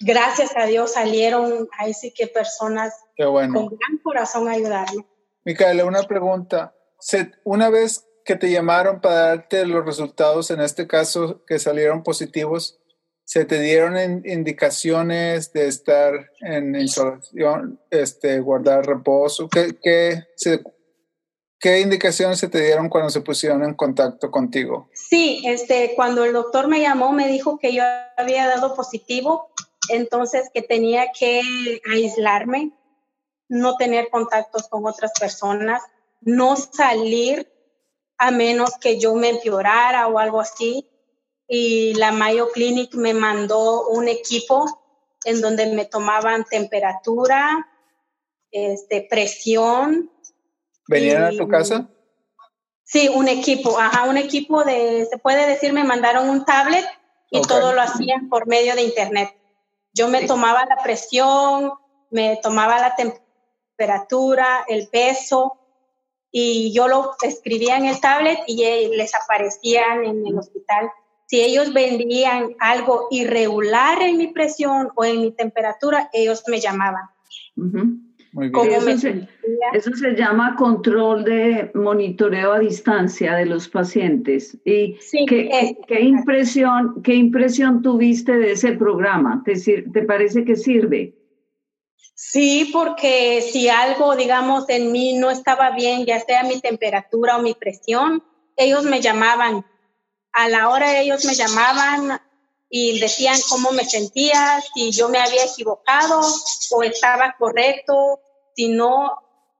gracias 0.00 0.52
a 0.56 0.66
Dios 0.66 0.92
salieron 0.92 1.68
ahí 1.78 1.92
sí 1.92 2.14
que 2.14 2.28
personas 2.28 2.94
con 3.16 3.50
gran 3.50 3.98
corazón 4.02 4.48
a 4.48 4.52
ayudarme. 4.52 5.06
Micaela, 5.44 5.84
una 5.84 6.04
pregunta. 6.04 6.74
Una 7.44 7.68
vez 7.68 8.06
que 8.24 8.36
te 8.36 8.50
llamaron 8.50 9.00
para 9.00 9.16
darte 9.16 9.66
los 9.66 9.84
resultados, 9.84 10.50
en 10.50 10.60
este 10.60 10.86
caso 10.86 11.44
que 11.44 11.58
salieron 11.58 12.02
positivos, 12.02 12.80
¿Se 13.24 13.46
te 13.46 13.60
dieron 13.60 13.96
indicaciones 14.26 15.52
de 15.52 15.66
estar 15.66 16.30
en 16.40 16.76
insolación, 16.76 17.80
este, 17.90 18.38
guardar 18.40 18.86
reposo? 18.86 19.48
¿Qué, 19.48 19.78
qué, 19.82 20.24
¿Qué 21.58 21.80
indicaciones 21.80 22.38
se 22.38 22.48
te 22.48 22.60
dieron 22.60 22.90
cuando 22.90 23.08
se 23.08 23.22
pusieron 23.22 23.64
en 23.64 23.72
contacto 23.72 24.30
contigo? 24.30 24.90
Sí, 24.92 25.42
este, 25.46 25.94
cuando 25.96 26.22
el 26.24 26.34
doctor 26.34 26.68
me 26.68 26.82
llamó 26.82 27.12
me 27.12 27.26
dijo 27.26 27.58
que 27.58 27.72
yo 27.72 27.82
había 28.18 28.46
dado 28.46 28.74
positivo, 28.74 29.50
entonces 29.88 30.50
que 30.52 30.60
tenía 30.60 31.06
que 31.18 31.40
aislarme, 31.90 32.72
no 33.48 33.76
tener 33.76 34.10
contactos 34.10 34.68
con 34.68 34.86
otras 34.86 35.12
personas, 35.18 35.82
no 36.20 36.56
salir 36.56 37.50
a 38.18 38.30
menos 38.30 38.72
que 38.78 39.00
yo 39.00 39.14
me 39.14 39.30
empeorara 39.30 40.06
o 40.08 40.18
algo 40.18 40.40
así 40.42 40.90
y 41.48 41.94
la 41.94 42.12
Mayo 42.12 42.50
Clinic 42.52 42.94
me 42.94 43.14
mandó 43.14 43.88
un 43.88 44.08
equipo 44.08 44.64
en 45.24 45.40
donde 45.40 45.66
me 45.66 45.84
tomaban 45.84 46.44
temperatura, 46.44 47.66
este, 48.50 49.06
presión. 49.08 50.10
¿Venían 50.86 51.24
a 51.24 51.30
tu 51.30 51.48
casa? 51.48 51.88
Sí, 52.84 53.08
un 53.08 53.28
equipo, 53.28 53.78
ajá, 53.78 54.04
un 54.04 54.18
equipo 54.18 54.62
de, 54.64 55.06
se 55.10 55.18
puede 55.18 55.46
decir, 55.46 55.72
me 55.72 55.84
mandaron 55.84 56.28
un 56.28 56.44
tablet 56.44 56.84
y 57.30 57.40
todo 57.42 57.72
lo 57.72 57.80
hacían 57.80 58.28
por 58.28 58.46
medio 58.46 58.74
de 58.76 58.82
internet. 58.82 59.34
Yo 59.92 60.08
me 60.08 60.26
tomaba 60.26 60.66
la 60.66 60.82
presión, 60.82 61.72
me 62.10 62.36
tomaba 62.42 62.78
la 62.78 62.94
temperatura, 62.94 64.64
el 64.68 64.88
peso, 64.88 65.58
y 66.30 66.72
yo 66.72 66.88
lo 66.88 67.14
escribía 67.22 67.76
en 67.76 67.86
el 67.86 68.00
tablet 68.00 68.40
y 68.46 68.64
eh, 68.64 68.90
les 68.92 69.14
aparecían 69.14 70.04
en 70.04 70.26
el 70.26 70.38
hospital 70.38 70.90
si 71.26 71.40
ellos 71.40 71.72
vendían 71.72 72.54
algo 72.58 73.08
irregular 73.10 74.02
en 74.02 74.18
mi 74.18 74.28
presión 74.28 74.88
o 74.94 75.04
en 75.04 75.20
mi 75.20 75.32
temperatura, 75.32 76.10
ellos 76.12 76.44
me 76.48 76.60
llamaban. 76.60 77.04
Muy 78.34 78.48
bien. 78.48 79.28
Eso, 79.74 79.90
se, 79.94 80.16
llama 80.16 80.56
control 80.56 81.24
de 81.24 81.70
monitoreo 81.74 82.52
a 82.52 82.58
distancia 82.58 83.34
de 83.36 83.46
los 83.46 83.68
pacientes. 83.68 84.58
¿Y 84.64 84.96
qué, 85.28 85.76
qué, 85.86 86.00
impresión, 86.00 87.00
qué 87.02 87.14
impresión 87.14 87.80
tuviste 87.80 88.36
de 88.36 88.52
ese 88.52 88.72
programa? 88.72 89.42
¿Te, 89.44 89.54
¿Te 89.54 90.02
parece 90.02 90.44
que 90.44 90.56
sirve? 90.56 91.14
Sí, 92.16 92.70
porque 92.72 93.40
si 93.40 93.68
algo, 93.68 94.16
digamos, 94.16 94.68
en 94.68 94.90
mí 94.90 95.16
no 95.16 95.30
estaba 95.30 95.70
bien, 95.70 96.04
ya 96.04 96.18
sea 96.18 96.42
mi 96.42 96.60
temperatura 96.60 97.36
o 97.36 97.42
mi 97.42 97.54
presión, 97.54 98.22
ellos 98.56 98.84
me 98.84 99.00
llamaban 99.00 99.64
a 100.34 100.48
la 100.48 100.68
hora 100.68 101.00
ellos 101.00 101.24
me 101.24 101.34
llamaban 101.34 102.20
y 102.68 102.98
decían 102.98 103.38
cómo 103.48 103.70
me 103.70 103.84
sentía, 103.84 104.60
si 104.74 104.90
yo 104.90 105.08
me 105.08 105.18
había 105.18 105.44
equivocado 105.44 106.20
o 106.70 106.82
estaba 106.82 107.36
correcto, 107.38 108.20
si 108.56 108.68
no, 108.68 109.12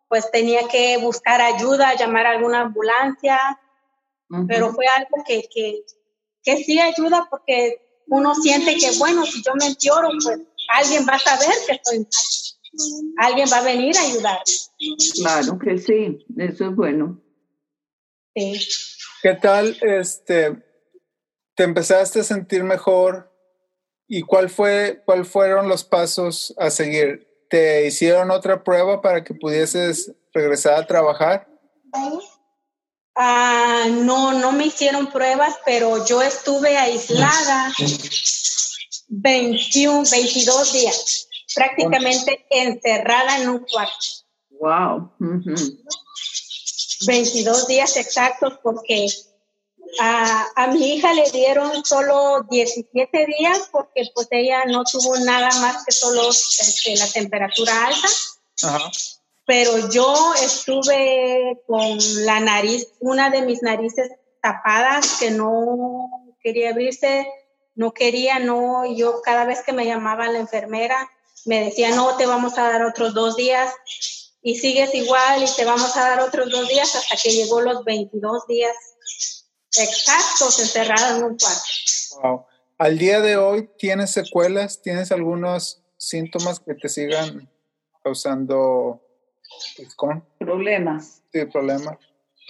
pues 0.09 0.31
tenía 0.31 0.67
que 0.69 0.97
buscar 0.99 1.41
ayuda, 1.41 1.95
llamar 1.95 2.27
a 2.27 2.31
alguna 2.33 2.63
ambulancia, 2.63 3.39
pero 4.49 4.73
fue 4.73 4.87
algo 4.89 5.23
que, 5.27 5.49
que, 5.49 5.85
que 6.43 6.57
sí 6.65 6.81
ayuda 6.81 7.29
porque 7.31 8.03
uno 8.09 8.35
siente 8.35 8.77
que, 8.77 8.91
bueno, 8.99 9.25
si 9.25 9.43
yo 9.45 9.55
me 9.55 9.67
empeoro, 9.67 10.09
pues 10.23 10.41
alguien 10.69 11.07
va 11.09 11.15
a 11.15 11.19
saber 11.21 11.55
que 11.67 11.73
estoy 11.75 11.99
mal. 12.01 12.09
Alguien 13.19 13.49
va 13.53 13.59
a 13.59 13.63
venir 13.63 13.97
a 13.97 14.03
ayudar. 14.03 14.43
Claro 15.15 15.59
que 15.59 15.79
sí, 15.79 16.19
eso 16.37 16.69
es 16.69 16.75
bueno. 16.75 17.21
Sí. 18.35 18.59
¿Qué 19.25 19.33
tal, 19.33 19.75
este, 19.81 20.63
te 21.55 21.63
empezaste 21.63 22.21
a 22.21 22.25
sentir 22.25 22.63
mejor? 22.63 23.35
¿Y 24.07 24.21
cuál 24.21 24.51
fue, 24.51 25.03
cuál 25.07 25.25
fueron 25.25 25.67
los 25.67 25.83
pasos 25.83 26.55
a 26.59 26.69
seguir? 26.69 27.27
¿Te 27.49 27.87
hicieron 27.87 28.31
otra 28.31 28.63
prueba 28.63 29.01
para 29.01 29.25
que 29.25 29.33
pudieses 29.33 30.13
regresar 30.35 30.75
a 30.75 30.87
trabajar? 30.87 31.49
Ah, 33.17 33.87
no, 33.91 34.35
no 34.35 34.53
me 34.53 34.67
hicieron 34.67 35.07
pruebas, 35.07 35.57
pero 35.65 36.05
yo 36.05 36.21
estuve 36.21 36.77
aislada 36.77 37.73
21, 39.09 40.03
22 40.11 40.73
días, 40.75 41.29
prácticamente 41.55 42.45
encerrada 42.51 43.39
en 43.39 43.49
un 43.49 43.61
cuarto. 43.61 44.07
Wow. 44.61 45.13
22 47.07 47.67
días 47.67 47.97
exactos 47.97 48.59
porque 48.63 49.07
a, 50.01 50.47
a, 50.57 50.67
mi 50.69 50.95
hija 50.95 51.13
le 51.13 51.31
dieron 51.31 51.85
solo 51.85 52.45
17 52.51 53.27
días 53.39 53.69
porque 53.71 54.05
pues 54.15 54.29
ella 54.31 54.65
no 54.67 54.85
tuvo 54.85 55.17
nada 55.19 55.51
más 55.61 55.85
que 55.85 55.93
solo 55.93 56.31
este, 56.31 56.97
la 56.97 57.09
temperatura 57.09 57.87
alta. 57.87 58.09
Pero 59.47 59.91
yo 59.91 60.35
estuve 60.43 61.61
con 61.67 61.99
la 62.25 62.41
nariz, 62.41 62.89
una 63.01 63.29
de 63.31 63.43
mis 63.43 63.63
narices 63.63 64.11
tapadas 64.41 65.19
que 65.21 65.31
no 65.31 66.35
quería 66.41 66.71
abrirse, 66.71 67.27
no 67.75 67.93
quería, 67.93 68.39
no, 68.39 68.87
yo 68.87 69.21
cada 69.23 69.45
vez 69.45 69.63
que 69.63 69.73
me 69.73 69.85
llamaba 69.85 70.29
la 70.29 70.39
enfermera 70.39 71.11
me 71.45 71.65
decía, 71.65 71.95
no, 71.95 72.17
te 72.17 72.27
vamos 72.27 72.57
a 72.59 72.69
dar 72.71 72.85
otros 72.85 73.13
dos 73.13 73.37
días 73.37 73.71
y 74.47 74.57
sigues 74.57 74.95
igual 74.95 75.43
y 75.43 75.47
te 75.57 75.65
vamos 75.65 75.97
a 75.97 76.01
dar 76.01 76.21
otros 76.21 76.51
dos 76.51 76.69
días 76.69 76.95
hasta 76.95 77.17
que 77.17 77.31
llegó 77.31 77.63
los 77.63 77.83
22 77.83 78.47
días 78.47 78.77
exactos 79.79 80.61
encerrado 80.61 81.17
en 81.17 81.25
un 81.25 81.39
cuarto. 81.39 82.47
Al 82.77 82.99
día 82.99 83.23
de 83.23 83.39
hoy, 83.39 83.71
¿tienes 83.79 84.11
secuelas? 84.13 84.83
¿Tienes 84.83 85.11
algunos 85.13 85.83
síntomas 85.97 86.61
que 86.61 86.75
te 86.75 86.91
sigan 86.91 87.51
causando 88.03 89.01
pues, 89.79 89.95
con 89.95 90.23
problemas? 90.39 91.23
Sí, 91.33 91.47
problemas. 91.47 91.97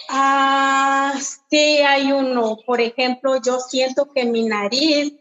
Ah, 0.09 1.17
sí, 1.49 1.77
hay 1.77 2.11
uno. 2.11 2.57
Por 2.65 2.81
ejemplo, 2.81 3.41
yo 3.41 3.61
siento 3.61 4.11
que 4.11 4.25
mi 4.25 4.43
nariz, 4.43 5.13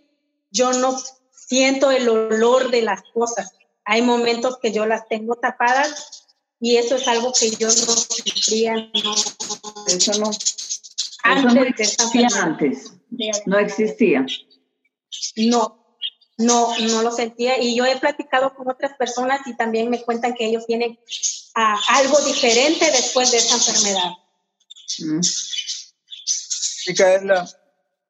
yo 0.50 0.72
no 0.72 0.98
siento 1.30 1.92
el 1.92 2.08
olor 2.08 2.72
de 2.72 2.82
las 2.82 3.02
cosas. 3.14 3.52
Hay 3.84 4.02
momentos 4.02 4.58
que 4.58 4.72
yo 4.72 4.86
las 4.86 5.06
tengo 5.06 5.36
tapadas 5.36 6.23
y 6.64 6.78
eso 6.78 6.96
es 6.96 7.06
algo 7.08 7.30
que 7.38 7.50
yo 7.50 7.66
no 7.66 7.72
sufría. 7.72 8.74
No, 9.04 9.14
eso 9.86 10.18
no. 10.18 10.30
Antes 11.22 11.54
no 11.54 11.62
existía 11.62 12.28
antes. 12.40 12.90
No 13.44 13.58
existía. 13.58 14.24
No, 15.36 15.98
no, 16.38 16.78
no 16.78 17.02
lo 17.02 17.10
sentía. 17.10 17.60
Y 17.60 17.76
yo 17.76 17.84
he 17.84 17.98
platicado 17.98 18.54
con 18.54 18.70
otras 18.70 18.96
personas 18.96 19.46
y 19.46 19.54
también 19.54 19.90
me 19.90 20.02
cuentan 20.02 20.32
que 20.32 20.46
ellos 20.46 20.64
tienen 20.64 20.98
ah, 21.54 21.78
algo 21.88 22.18
diferente 22.22 22.86
después 22.86 23.30
de 23.30 23.36
esa 23.36 23.56
enfermedad. 23.56 24.12
Mm. 25.00 25.20
Micaela, 26.88 27.46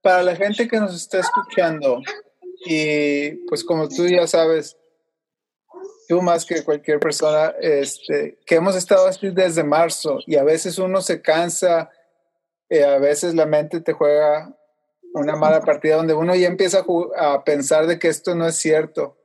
para 0.00 0.22
la 0.22 0.36
gente 0.36 0.68
que 0.68 0.78
nos 0.78 0.94
está 0.94 1.18
escuchando, 1.18 2.00
y 2.66 3.32
pues 3.48 3.64
como 3.64 3.88
tú 3.88 4.06
ya 4.06 4.28
sabes, 4.28 4.76
tú 6.08 6.22
más 6.22 6.44
que 6.44 6.62
cualquier 6.62 7.00
persona, 7.00 7.54
este, 7.60 8.38
que 8.46 8.56
hemos 8.56 8.76
estado 8.76 9.06
así 9.06 9.30
desde 9.30 9.64
marzo 9.64 10.18
y 10.26 10.36
a 10.36 10.44
veces 10.44 10.78
uno 10.78 11.00
se 11.00 11.20
cansa 11.22 11.90
eh, 12.68 12.84
a 12.84 12.98
veces 12.98 13.34
la 13.34 13.46
mente 13.46 13.80
te 13.80 13.92
juega 13.92 14.52
una 15.12 15.36
mala 15.36 15.60
partida 15.60 15.96
donde 15.96 16.14
uno 16.14 16.34
ya 16.34 16.48
empieza 16.48 16.84
a, 17.16 17.44
pensar 17.44 17.86
de 17.86 17.98
que 17.98 18.08
esto 18.08 18.34
no 18.34 18.48
es 18.48 18.56
cierto. 18.56 19.16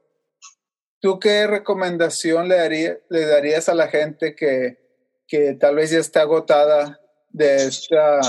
¿Tú 1.00 1.20
qué 1.20 1.48
recomendación 1.48 2.48
le, 2.48 3.02
le 3.10 3.26
darías 3.26 3.70
a 3.70 3.74
la 3.74 3.88
gente 3.88 4.36
que, 4.36 4.78
que, 5.28 5.54
tal 5.54 5.76
vez 5.76 5.90
ya 5.90 6.00
está 6.00 6.22
agotada 6.22 7.00
de 7.30 7.68
esta, 7.68 8.20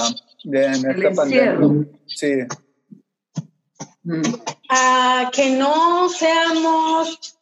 de, 0.45 1.13
pandemia? 1.15 1.59
Sí. 2.07 2.37
Mm. 4.05 4.23
Ah, 4.71 5.31
que 5.33 5.51
no 5.51 6.09
seamos 6.09 7.39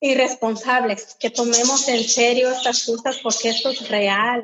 irresponsables, 0.00 1.16
que 1.18 1.30
tomemos 1.30 1.88
en 1.88 2.04
serio 2.04 2.50
estas 2.50 2.84
cosas 2.84 3.18
porque 3.22 3.50
esto 3.50 3.70
es 3.70 3.88
real. 3.88 4.42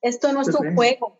Esto 0.00 0.32
no 0.32 0.42
es 0.42 0.48
un 0.48 0.74
juego. 0.74 1.18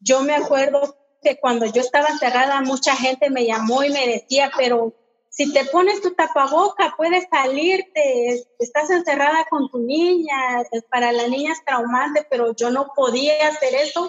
Yo 0.00 0.22
me 0.22 0.34
acuerdo 0.34 0.96
que 1.22 1.38
cuando 1.38 1.66
yo 1.66 1.80
estaba 1.80 2.08
encerrada, 2.08 2.60
mucha 2.60 2.94
gente 2.94 3.30
me 3.30 3.46
llamó 3.46 3.82
y 3.82 3.90
me 3.90 4.06
decía, 4.06 4.50
pero 4.56 4.94
si 5.30 5.52
te 5.52 5.64
pones 5.64 6.00
tu 6.00 6.14
tapaboca, 6.14 6.94
puedes 6.96 7.26
salirte, 7.28 8.46
estás 8.58 8.90
encerrada 8.90 9.44
con 9.50 9.68
tu 9.68 9.78
niña, 9.80 10.62
para 10.90 11.10
la 11.10 11.26
niña 11.26 11.52
es 11.52 11.64
traumante, 11.64 12.24
pero 12.30 12.54
yo 12.54 12.70
no 12.70 12.92
podía 12.94 13.48
hacer 13.48 13.74
eso, 13.74 14.08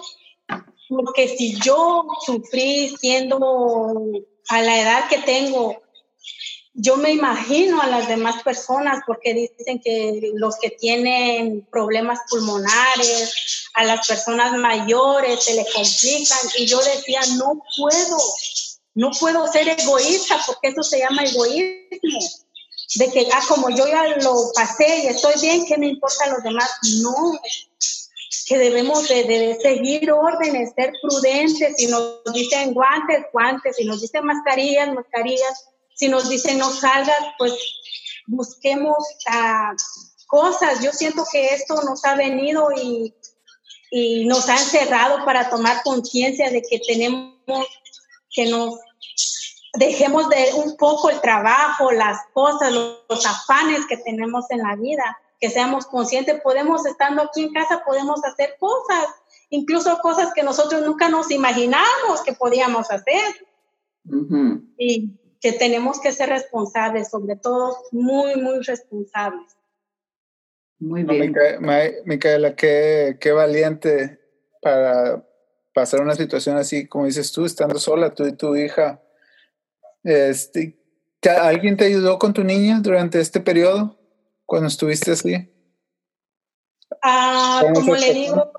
porque 0.88 1.26
si 1.28 1.58
yo 1.58 2.06
sufrí 2.24 2.94
siendo 2.96 3.96
a 4.48 4.62
la 4.62 4.80
edad 4.80 5.08
que 5.08 5.18
tengo, 5.18 5.82
yo 6.78 6.98
me 6.98 7.10
imagino 7.10 7.80
a 7.80 7.86
las 7.86 8.06
demás 8.06 8.42
personas 8.42 9.02
porque 9.06 9.32
dicen 9.32 9.80
que 9.80 10.32
los 10.34 10.56
que 10.56 10.70
tienen 10.70 11.66
problemas 11.70 12.20
pulmonares, 12.28 13.68
a 13.72 13.84
las 13.84 14.06
personas 14.06 14.52
mayores 14.52 15.42
se 15.42 15.54
le 15.54 15.64
complican 15.64 16.38
y 16.58 16.66
yo 16.66 16.78
decía, 16.78 17.20
no 17.38 17.62
puedo, 17.78 18.18
no 18.94 19.10
puedo 19.18 19.50
ser 19.50 19.68
egoísta 19.68 20.38
porque 20.46 20.68
eso 20.68 20.82
se 20.82 20.98
llama 20.98 21.24
egoísmo. 21.24 22.18
De 22.96 23.10
que, 23.10 23.26
ah, 23.32 23.42
como 23.48 23.70
yo 23.70 23.86
ya 23.88 24.16
lo 24.18 24.52
pasé 24.54 25.04
y 25.04 25.06
estoy 25.08 25.34
bien, 25.40 25.66
¿qué 25.66 25.76
me 25.78 25.88
importa 25.88 26.24
a 26.24 26.28
los 26.28 26.42
demás? 26.42 26.70
No, 27.00 27.32
que 28.46 28.58
debemos 28.58 29.08
de, 29.08 29.58
seguir 29.60 30.12
órdenes, 30.12 30.72
ser 30.76 30.92
prudentes. 31.02 31.74
Si 31.76 31.86
nos 31.88 32.22
dicen 32.32 32.74
guantes, 32.74 33.24
guantes. 33.32 33.76
Si 33.76 33.84
nos 33.84 34.00
dicen 34.00 34.24
mascarillas, 34.24 34.94
mascarillas. 34.94 35.68
Si 35.96 36.08
nos 36.08 36.28
dicen 36.28 36.58
no 36.58 36.70
salgas, 36.70 37.18
pues 37.36 37.52
busquemos 38.26 38.96
uh, 39.28 39.76
cosas. 40.28 40.80
Yo 40.82 40.92
siento 40.92 41.24
que 41.30 41.48
esto 41.48 41.82
nos 41.82 42.04
ha 42.04 42.14
venido 42.14 42.68
y, 42.72 43.12
y 43.90 44.26
nos 44.26 44.48
ha 44.48 44.54
encerrado 44.54 45.24
para 45.24 45.50
tomar 45.50 45.82
conciencia 45.82 46.50
de 46.50 46.62
que 46.62 46.78
tenemos 46.86 47.34
que 48.30 48.46
nos 48.46 48.78
dejemos 49.74 50.28
de 50.28 50.52
un 50.54 50.76
poco 50.76 51.10
el 51.10 51.20
trabajo, 51.20 51.90
las 51.90 52.18
cosas, 52.32 52.72
los, 52.72 52.98
los 53.08 53.26
afanes 53.26 53.86
que 53.86 53.96
tenemos 53.96 54.44
en 54.50 54.58
la 54.58 54.76
vida 54.76 55.18
que 55.40 55.50
seamos 55.50 55.86
conscientes, 55.86 56.40
podemos, 56.42 56.86
estando 56.86 57.22
aquí 57.22 57.42
en 57.42 57.52
casa, 57.52 57.82
podemos 57.84 58.24
hacer 58.24 58.56
cosas, 58.58 59.06
incluso 59.50 59.98
cosas 59.98 60.32
que 60.34 60.42
nosotros 60.42 60.82
nunca 60.82 61.08
nos 61.08 61.30
imaginamos 61.30 62.22
que 62.24 62.32
podíamos 62.32 62.90
hacer. 62.90 63.22
Y 64.78 65.10
que 65.40 65.52
tenemos 65.52 66.00
que 66.00 66.12
ser 66.12 66.28
responsables, 66.28 67.08
sobre 67.08 67.36
todo 67.36 67.76
muy, 67.92 68.36
muy 68.36 68.60
responsables. 68.60 69.56
Muy 70.78 71.04
bien. 71.04 71.34
Micaela, 72.04 72.54
qué, 72.54 73.16
qué 73.20 73.32
valiente 73.32 74.20
para 74.60 75.24
pasar 75.72 76.00
una 76.00 76.14
situación 76.14 76.56
así, 76.56 76.86
como 76.86 77.06
dices 77.06 77.32
tú, 77.32 77.44
estando 77.44 77.78
sola, 77.78 78.14
tú 78.14 78.26
y 78.26 78.32
tu 78.32 78.56
hija. 78.56 79.02
Este, 80.02 80.78
¿Alguien 81.40 81.76
te 81.76 81.86
ayudó 81.86 82.18
con 82.18 82.32
tu 82.32 82.44
niña 82.44 82.80
durante 82.80 83.20
este 83.20 83.40
periodo? 83.40 83.96
cuando 84.46 84.68
estuviste 84.68 85.10
así? 85.10 85.52
Ah, 87.02 87.62
como 87.74 87.96
le 87.96 88.14
digo, 88.14 88.52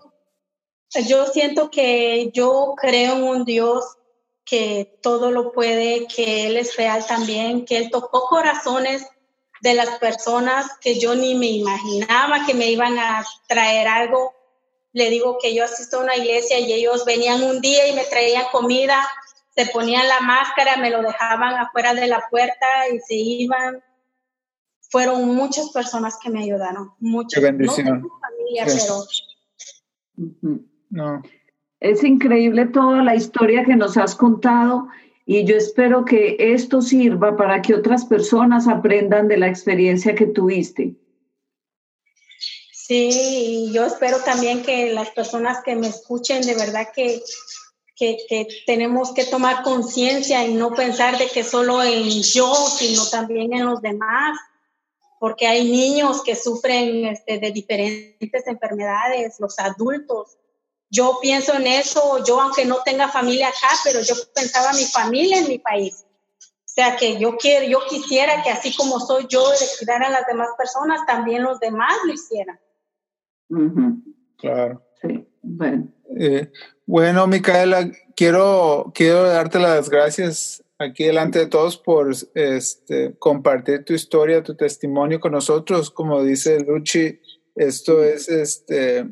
yo 1.08 1.26
siento 1.28 1.72
que 1.72 2.30
yo 2.34 2.76
creo 2.80 3.16
en 3.16 3.24
un 3.24 3.46
Dios 3.46 3.97
que 4.50 4.98
todo 5.02 5.32
lo 5.32 5.52
puede, 5.52 6.08
que 6.08 6.48
Él 6.48 6.58
es 6.58 6.76
real 6.78 7.06
también, 7.06 7.66
que 7.66 7.78
Él 7.78 7.90
tocó 7.92 8.28
corazones 8.28 9.06
de 9.62 9.74
las 9.74 10.00
personas 10.00 10.78
que 10.80 11.00
yo 11.00 11.16
ni 11.16 11.36
me 11.36 11.48
imaginaba 11.48 12.46
que 12.46 12.54
me 12.54 12.72
iban 12.72 12.98
a 12.98 13.26
traer 13.48 13.88
algo. 13.88 14.34
Le 14.94 15.10
digo 15.10 15.38
que 15.42 15.54
yo 15.54 15.66
asisto 15.66 16.00
a 16.00 16.04
una 16.04 16.16
iglesia 16.16 16.60
y 16.60 16.72
ellos 16.72 17.04
venían 17.06 17.44
un 17.44 17.60
día 17.60 17.88
y 17.88 17.94
me 17.94 18.06
traían 18.06 18.46
comida, 18.52 19.06
se 19.56 19.66
ponían 19.68 20.08
la 20.08 20.22
máscara, 20.22 20.78
me 20.78 20.92
lo 20.92 21.02
dejaban 21.02 21.56
afuera 21.56 21.94
de 21.94 22.08
la 22.08 22.28
puerta 22.30 22.88
y 22.94 23.00
se 23.00 23.16
iban 23.16 23.84
fueron 24.90 25.28
muchas 25.36 25.70
personas 25.70 26.18
que 26.22 26.30
me 26.30 26.44
ayudaron. 26.44 26.92
Muchas. 27.00 27.40
Qué 27.40 27.46
bendición. 27.46 28.02
No 28.02 28.20
familia, 28.20 28.66
pero... 28.66 29.04
No. 30.90 31.22
Es 31.80 32.04
increíble 32.04 32.66
toda 32.66 33.04
la 33.04 33.16
historia 33.16 33.64
que 33.64 33.76
nos 33.76 33.98
has 33.98 34.16
contado 34.16 34.88
y 35.26 35.44
yo 35.44 35.56
espero 35.56 36.06
que 36.06 36.38
esto 36.40 36.82
sirva 36.82 37.36
para 37.36 37.62
que 37.62 37.76
otras 37.76 38.06
personas 38.06 38.68
aprendan 38.68 39.28
de 39.28 39.38
la 39.38 39.48
experiencia 39.48 40.16
que 40.16 40.26
tuviste. 40.26 40.96
Sí, 42.72 43.70
yo 43.74 43.86
espero 43.86 44.20
también 44.24 44.64
que 44.64 44.94
las 44.94 45.10
personas 45.10 45.62
que 45.64 45.76
me 45.76 45.88
escuchen 45.88 46.42
de 46.44 46.56
verdad 46.56 46.88
que, 46.96 47.22
que, 47.98 48.48
tenemos 48.66 49.14
que 49.14 49.26
tomar 49.26 49.64
conciencia 49.64 50.46
y 50.48 50.54
no 50.54 50.74
pensar 50.74 51.18
de 51.18 51.28
que 51.28 51.44
solo 51.44 51.84
en 51.84 52.10
yo, 52.24 52.54
sino 52.56 53.06
también 53.08 53.54
en 53.54 53.66
los 53.66 53.82
demás 53.82 54.38
porque 55.20 55.48
hay 55.48 55.70
niños 55.70 56.24
que 56.24 56.36
sufren 56.36 57.06
este, 57.06 57.40
de 57.40 57.52
diferentes 57.52 58.48
enfermedades, 58.48 59.40
los 59.40 59.58
adultos. 59.60 60.38
Yo 60.90 61.20
pienso 61.22 61.54
en 61.54 61.68
eso, 61.68 62.24
yo 62.26 62.40
aunque 62.40 62.66
no 62.66 62.78
tenga 62.84 63.10
familia 63.10 63.50
acá, 63.50 63.70
pero 63.84 64.02
yo 64.02 64.16
pensaba 64.34 64.72
en 64.72 64.78
mi 64.78 64.86
familia 64.86 65.40
en 65.40 65.48
mi 65.48 65.60
país. 65.60 66.06
O 66.40 66.80
sea 66.80 66.96
que 66.96 67.18
yo 67.20 67.38
quiero, 67.38 67.68
yo 67.68 67.80
quisiera 67.90 68.44
que 68.44 68.52
así 68.52 68.76
como 68.76 69.00
soy 69.00 69.26
yo 69.28 69.50
de 69.50 69.66
cuidar 69.80 70.04
a 70.04 70.10
las 70.10 70.28
demás 70.28 70.50
personas, 70.58 71.06
también 71.06 71.44
los 71.44 71.60
demás 71.60 71.94
lo 72.06 72.14
hicieran. 72.14 72.60
Claro. 74.38 74.84
Sí, 75.02 75.28
bueno. 75.42 75.92
Eh, 76.20 76.52
bueno, 76.86 77.28
Micaela, 77.28 77.92
quiero, 78.16 78.92
quiero 78.94 79.24
darte 79.24 79.60
las 79.60 79.90
gracias 79.90 80.64
aquí 80.80 81.06
delante 81.06 81.40
de 81.40 81.48
todos 81.48 81.78
por 81.78 82.12
este, 82.36 83.16
compartir 83.18 83.84
tu 83.84 83.94
historia, 83.94 84.44
tu 84.44 84.56
testimonio 84.56 85.20
con 85.20 85.32
nosotros. 85.34 85.92
Como 85.92 86.24
dice 86.24 86.60
Luchi, 86.60 87.20
esto 87.56 88.04
es 88.04 88.30
este, 88.30 89.06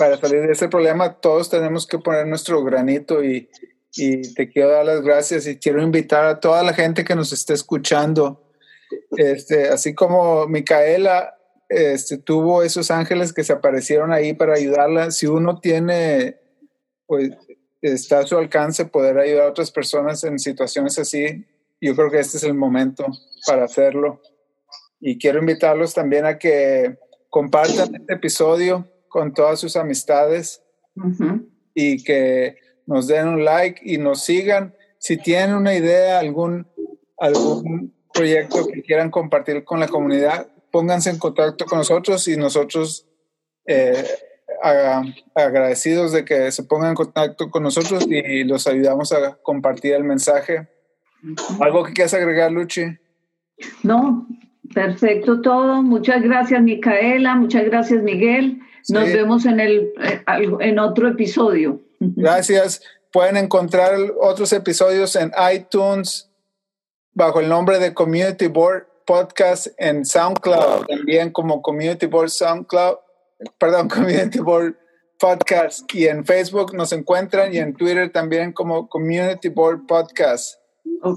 para 0.00 0.16
salir 0.16 0.40
de 0.46 0.52
ese 0.54 0.66
problema, 0.66 1.20
todos 1.20 1.50
tenemos 1.50 1.86
que 1.86 1.98
poner 1.98 2.26
nuestro 2.26 2.64
granito 2.64 3.22
y, 3.22 3.50
y 3.94 4.32
te 4.32 4.48
quiero 4.48 4.70
dar 4.70 4.86
las 4.86 5.02
gracias 5.02 5.46
y 5.46 5.58
quiero 5.58 5.82
invitar 5.82 6.24
a 6.24 6.40
toda 6.40 6.62
la 6.62 6.72
gente 6.72 7.04
que 7.04 7.14
nos 7.14 7.34
esté 7.34 7.52
escuchando. 7.52 8.50
Este, 9.18 9.68
así 9.68 9.94
como 9.94 10.46
Micaela 10.46 11.36
este, 11.68 12.16
tuvo 12.16 12.62
esos 12.62 12.90
ángeles 12.90 13.34
que 13.34 13.44
se 13.44 13.52
aparecieron 13.52 14.10
ahí 14.10 14.32
para 14.32 14.54
ayudarla, 14.54 15.10
si 15.10 15.26
uno 15.26 15.60
tiene 15.60 16.38
pues 17.06 17.32
está 17.82 18.20
a 18.20 18.26
su 18.26 18.38
alcance 18.38 18.86
poder 18.86 19.18
ayudar 19.18 19.48
a 19.48 19.50
otras 19.50 19.70
personas 19.70 20.24
en 20.24 20.38
situaciones 20.38 20.98
así, 20.98 21.44
yo 21.78 21.94
creo 21.94 22.10
que 22.10 22.20
este 22.20 22.38
es 22.38 22.44
el 22.44 22.54
momento 22.54 23.04
para 23.46 23.66
hacerlo. 23.66 24.22
Y 24.98 25.18
quiero 25.18 25.40
invitarlos 25.40 25.92
también 25.92 26.24
a 26.24 26.38
que 26.38 26.96
compartan 27.28 27.96
este 27.96 28.14
episodio 28.14 28.88
con 29.10 29.34
todas 29.34 29.60
sus 29.60 29.76
amistades 29.76 30.62
y 31.74 32.02
que 32.02 32.56
nos 32.86 33.06
den 33.06 33.28
un 33.28 33.44
like 33.44 33.80
y 33.84 33.98
nos 33.98 34.24
sigan. 34.24 34.74
Si 34.98 35.18
tienen 35.18 35.54
una 35.54 35.74
idea, 35.74 36.18
algún, 36.18 36.66
algún 37.18 37.94
proyecto 38.14 38.66
que 38.66 38.82
quieran 38.82 39.10
compartir 39.10 39.64
con 39.64 39.80
la 39.80 39.88
comunidad, 39.88 40.48
pónganse 40.70 41.10
en 41.10 41.18
contacto 41.18 41.66
con 41.66 41.78
nosotros 41.78 42.26
y 42.28 42.36
nosotros 42.36 43.06
eh, 43.66 44.04
agradecidos 45.34 46.12
de 46.12 46.24
que 46.24 46.50
se 46.52 46.64
pongan 46.64 46.90
en 46.90 46.94
contacto 46.94 47.50
con 47.50 47.62
nosotros 47.62 48.06
y 48.08 48.44
los 48.44 48.66
ayudamos 48.66 49.12
a 49.12 49.36
compartir 49.42 49.94
el 49.94 50.04
mensaje. 50.04 50.68
¿Algo 51.60 51.84
que 51.84 51.92
quieras 51.92 52.14
agregar, 52.14 52.50
Luchi? 52.50 52.84
No, 53.82 54.26
perfecto 54.74 55.40
todo. 55.40 55.82
Muchas 55.82 56.22
gracias, 56.22 56.62
Micaela. 56.62 57.34
Muchas 57.34 57.64
gracias, 57.64 58.02
Miguel. 58.02 58.60
Nos 58.88 59.12
vemos 59.12 59.46
en, 59.46 59.60
el, 59.60 59.92
eh, 60.02 60.22
en 60.60 60.78
otro 60.78 61.08
episodio. 61.08 61.80
Gracias. 61.98 62.82
Pueden 63.12 63.36
encontrar 63.36 63.94
otros 64.20 64.52
episodios 64.52 65.16
en 65.16 65.32
iTunes 65.52 66.30
bajo 67.12 67.40
el 67.40 67.48
nombre 67.48 67.78
de 67.78 67.92
Community 67.92 68.46
Board 68.46 68.86
Podcast 69.04 69.66
en 69.78 70.04
SoundCloud, 70.04 70.86
también 70.86 71.30
como 71.32 71.60
Community 71.60 72.06
Board 72.06 72.30
SoundCloud 72.30 72.96
perdón, 73.58 73.88
Community 73.94 74.38
Board 74.38 74.76
Podcast. 75.18 75.92
Y 75.94 76.06
en 76.06 76.24
Facebook 76.24 76.74
nos 76.74 76.92
encuentran 76.92 77.54
y 77.54 77.58
en 77.58 77.74
Twitter 77.74 78.10
también 78.10 78.52
como 78.52 78.88
Community 78.88 79.48
Board 79.48 79.86
Podcast. 79.86 80.58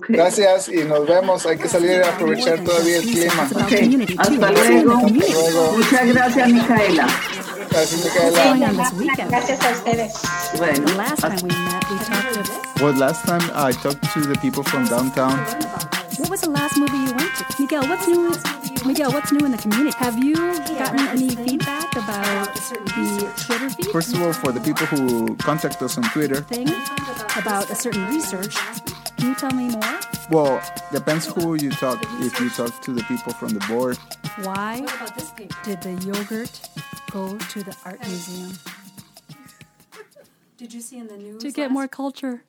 Gracias 0.07 0.69
y 0.69 0.83
nos 0.83 1.05
vemos. 1.07 1.45
Hay 1.45 1.57
que 1.57 1.67
salir 1.67 2.01
a 2.03 2.09
aprovechar 2.09 2.63
todavía 2.63 2.97
el 2.97 3.03
clima. 3.03 3.49
Hasta, 4.17 4.51
luego. 4.51 4.97
Muchas 5.77 6.13
gracias, 6.13 6.49
Micaela. 6.49 7.07
Gracias, 7.73 8.03
Micaela. 8.05 9.29
Gracias 9.29 9.59
a 9.65 9.71
ustedes. 9.71 10.13
Bueno, 10.57 10.95
last 10.95 11.21
time 11.21 11.41
we 11.41 11.49
met, 11.49 11.89
we 11.89 11.97
talked 11.97 12.37
a. 12.37 12.83
Well, 12.83 12.93
last 12.93 13.25
time 13.25 13.41
I 13.55 13.71
talked 13.71 14.13
to 14.13 14.21
the 14.21 14.37
people 14.39 14.61
from 14.61 14.85
downtown. 14.85 15.39
What 16.19 16.29
was 16.29 16.41
the 16.41 16.51
last 16.51 16.77
movie 16.77 16.97
you 16.97 17.15
went 17.15 17.33
to? 17.35 17.45
Miguel, 17.59 17.87
what's 17.87 18.07
new? 18.07 18.29
Miguel, 18.85 19.11
what's 19.11 19.31
new 19.31 19.43
in 19.43 19.51
the 19.51 19.57
community? 19.57 19.97
Have 19.97 20.23
you 20.23 20.35
gotten 20.35 20.99
any 21.07 21.29
feedback 21.29 21.95
about 21.95 22.53
the 22.53 23.31
Twitter 23.43 23.69
feed? 23.71 23.87
First 23.87 24.13
of 24.13 24.21
all, 24.21 24.33
for 24.33 24.51
the 24.51 24.61
people 24.61 24.85
who 24.85 25.35
contact 25.37 25.81
us 25.81 25.97
on 25.97 26.03
Twitter, 26.11 26.41
thing 26.41 26.69
about 27.35 27.71
a 27.71 27.75
certain 27.75 28.05
research. 28.05 28.55
Can 29.23 29.29
you 29.29 29.35
tell 29.37 29.51
me 29.51 29.69
more? 29.69 29.99
Well, 30.29 30.61
depends 30.91 31.25
who 31.27 31.55
you 31.55 31.69
talk. 31.71 32.03
If 32.19 32.37
you 32.41 32.49
talk 32.49 32.81
to 32.81 32.91
the 32.91 33.03
people 33.03 33.31
from 33.31 33.53
the 33.53 33.65
board. 33.69 33.97
Why 34.43 34.81
did 35.63 35.81
the 35.81 35.93
yogurt 36.05 36.51
go 37.09 37.37
to 37.37 37.63
the 37.63 37.73
art 37.85 38.01
museum? 38.05 38.51
Did 40.57 40.73
you 40.73 40.81
see 40.81 40.97
in 40.97 41.07
the 41.07 41.15
news? 41.15 41.41
To 41.41 41.51
get 41.53 41.71
more 41.71 41.87
culture. 41.87 42.43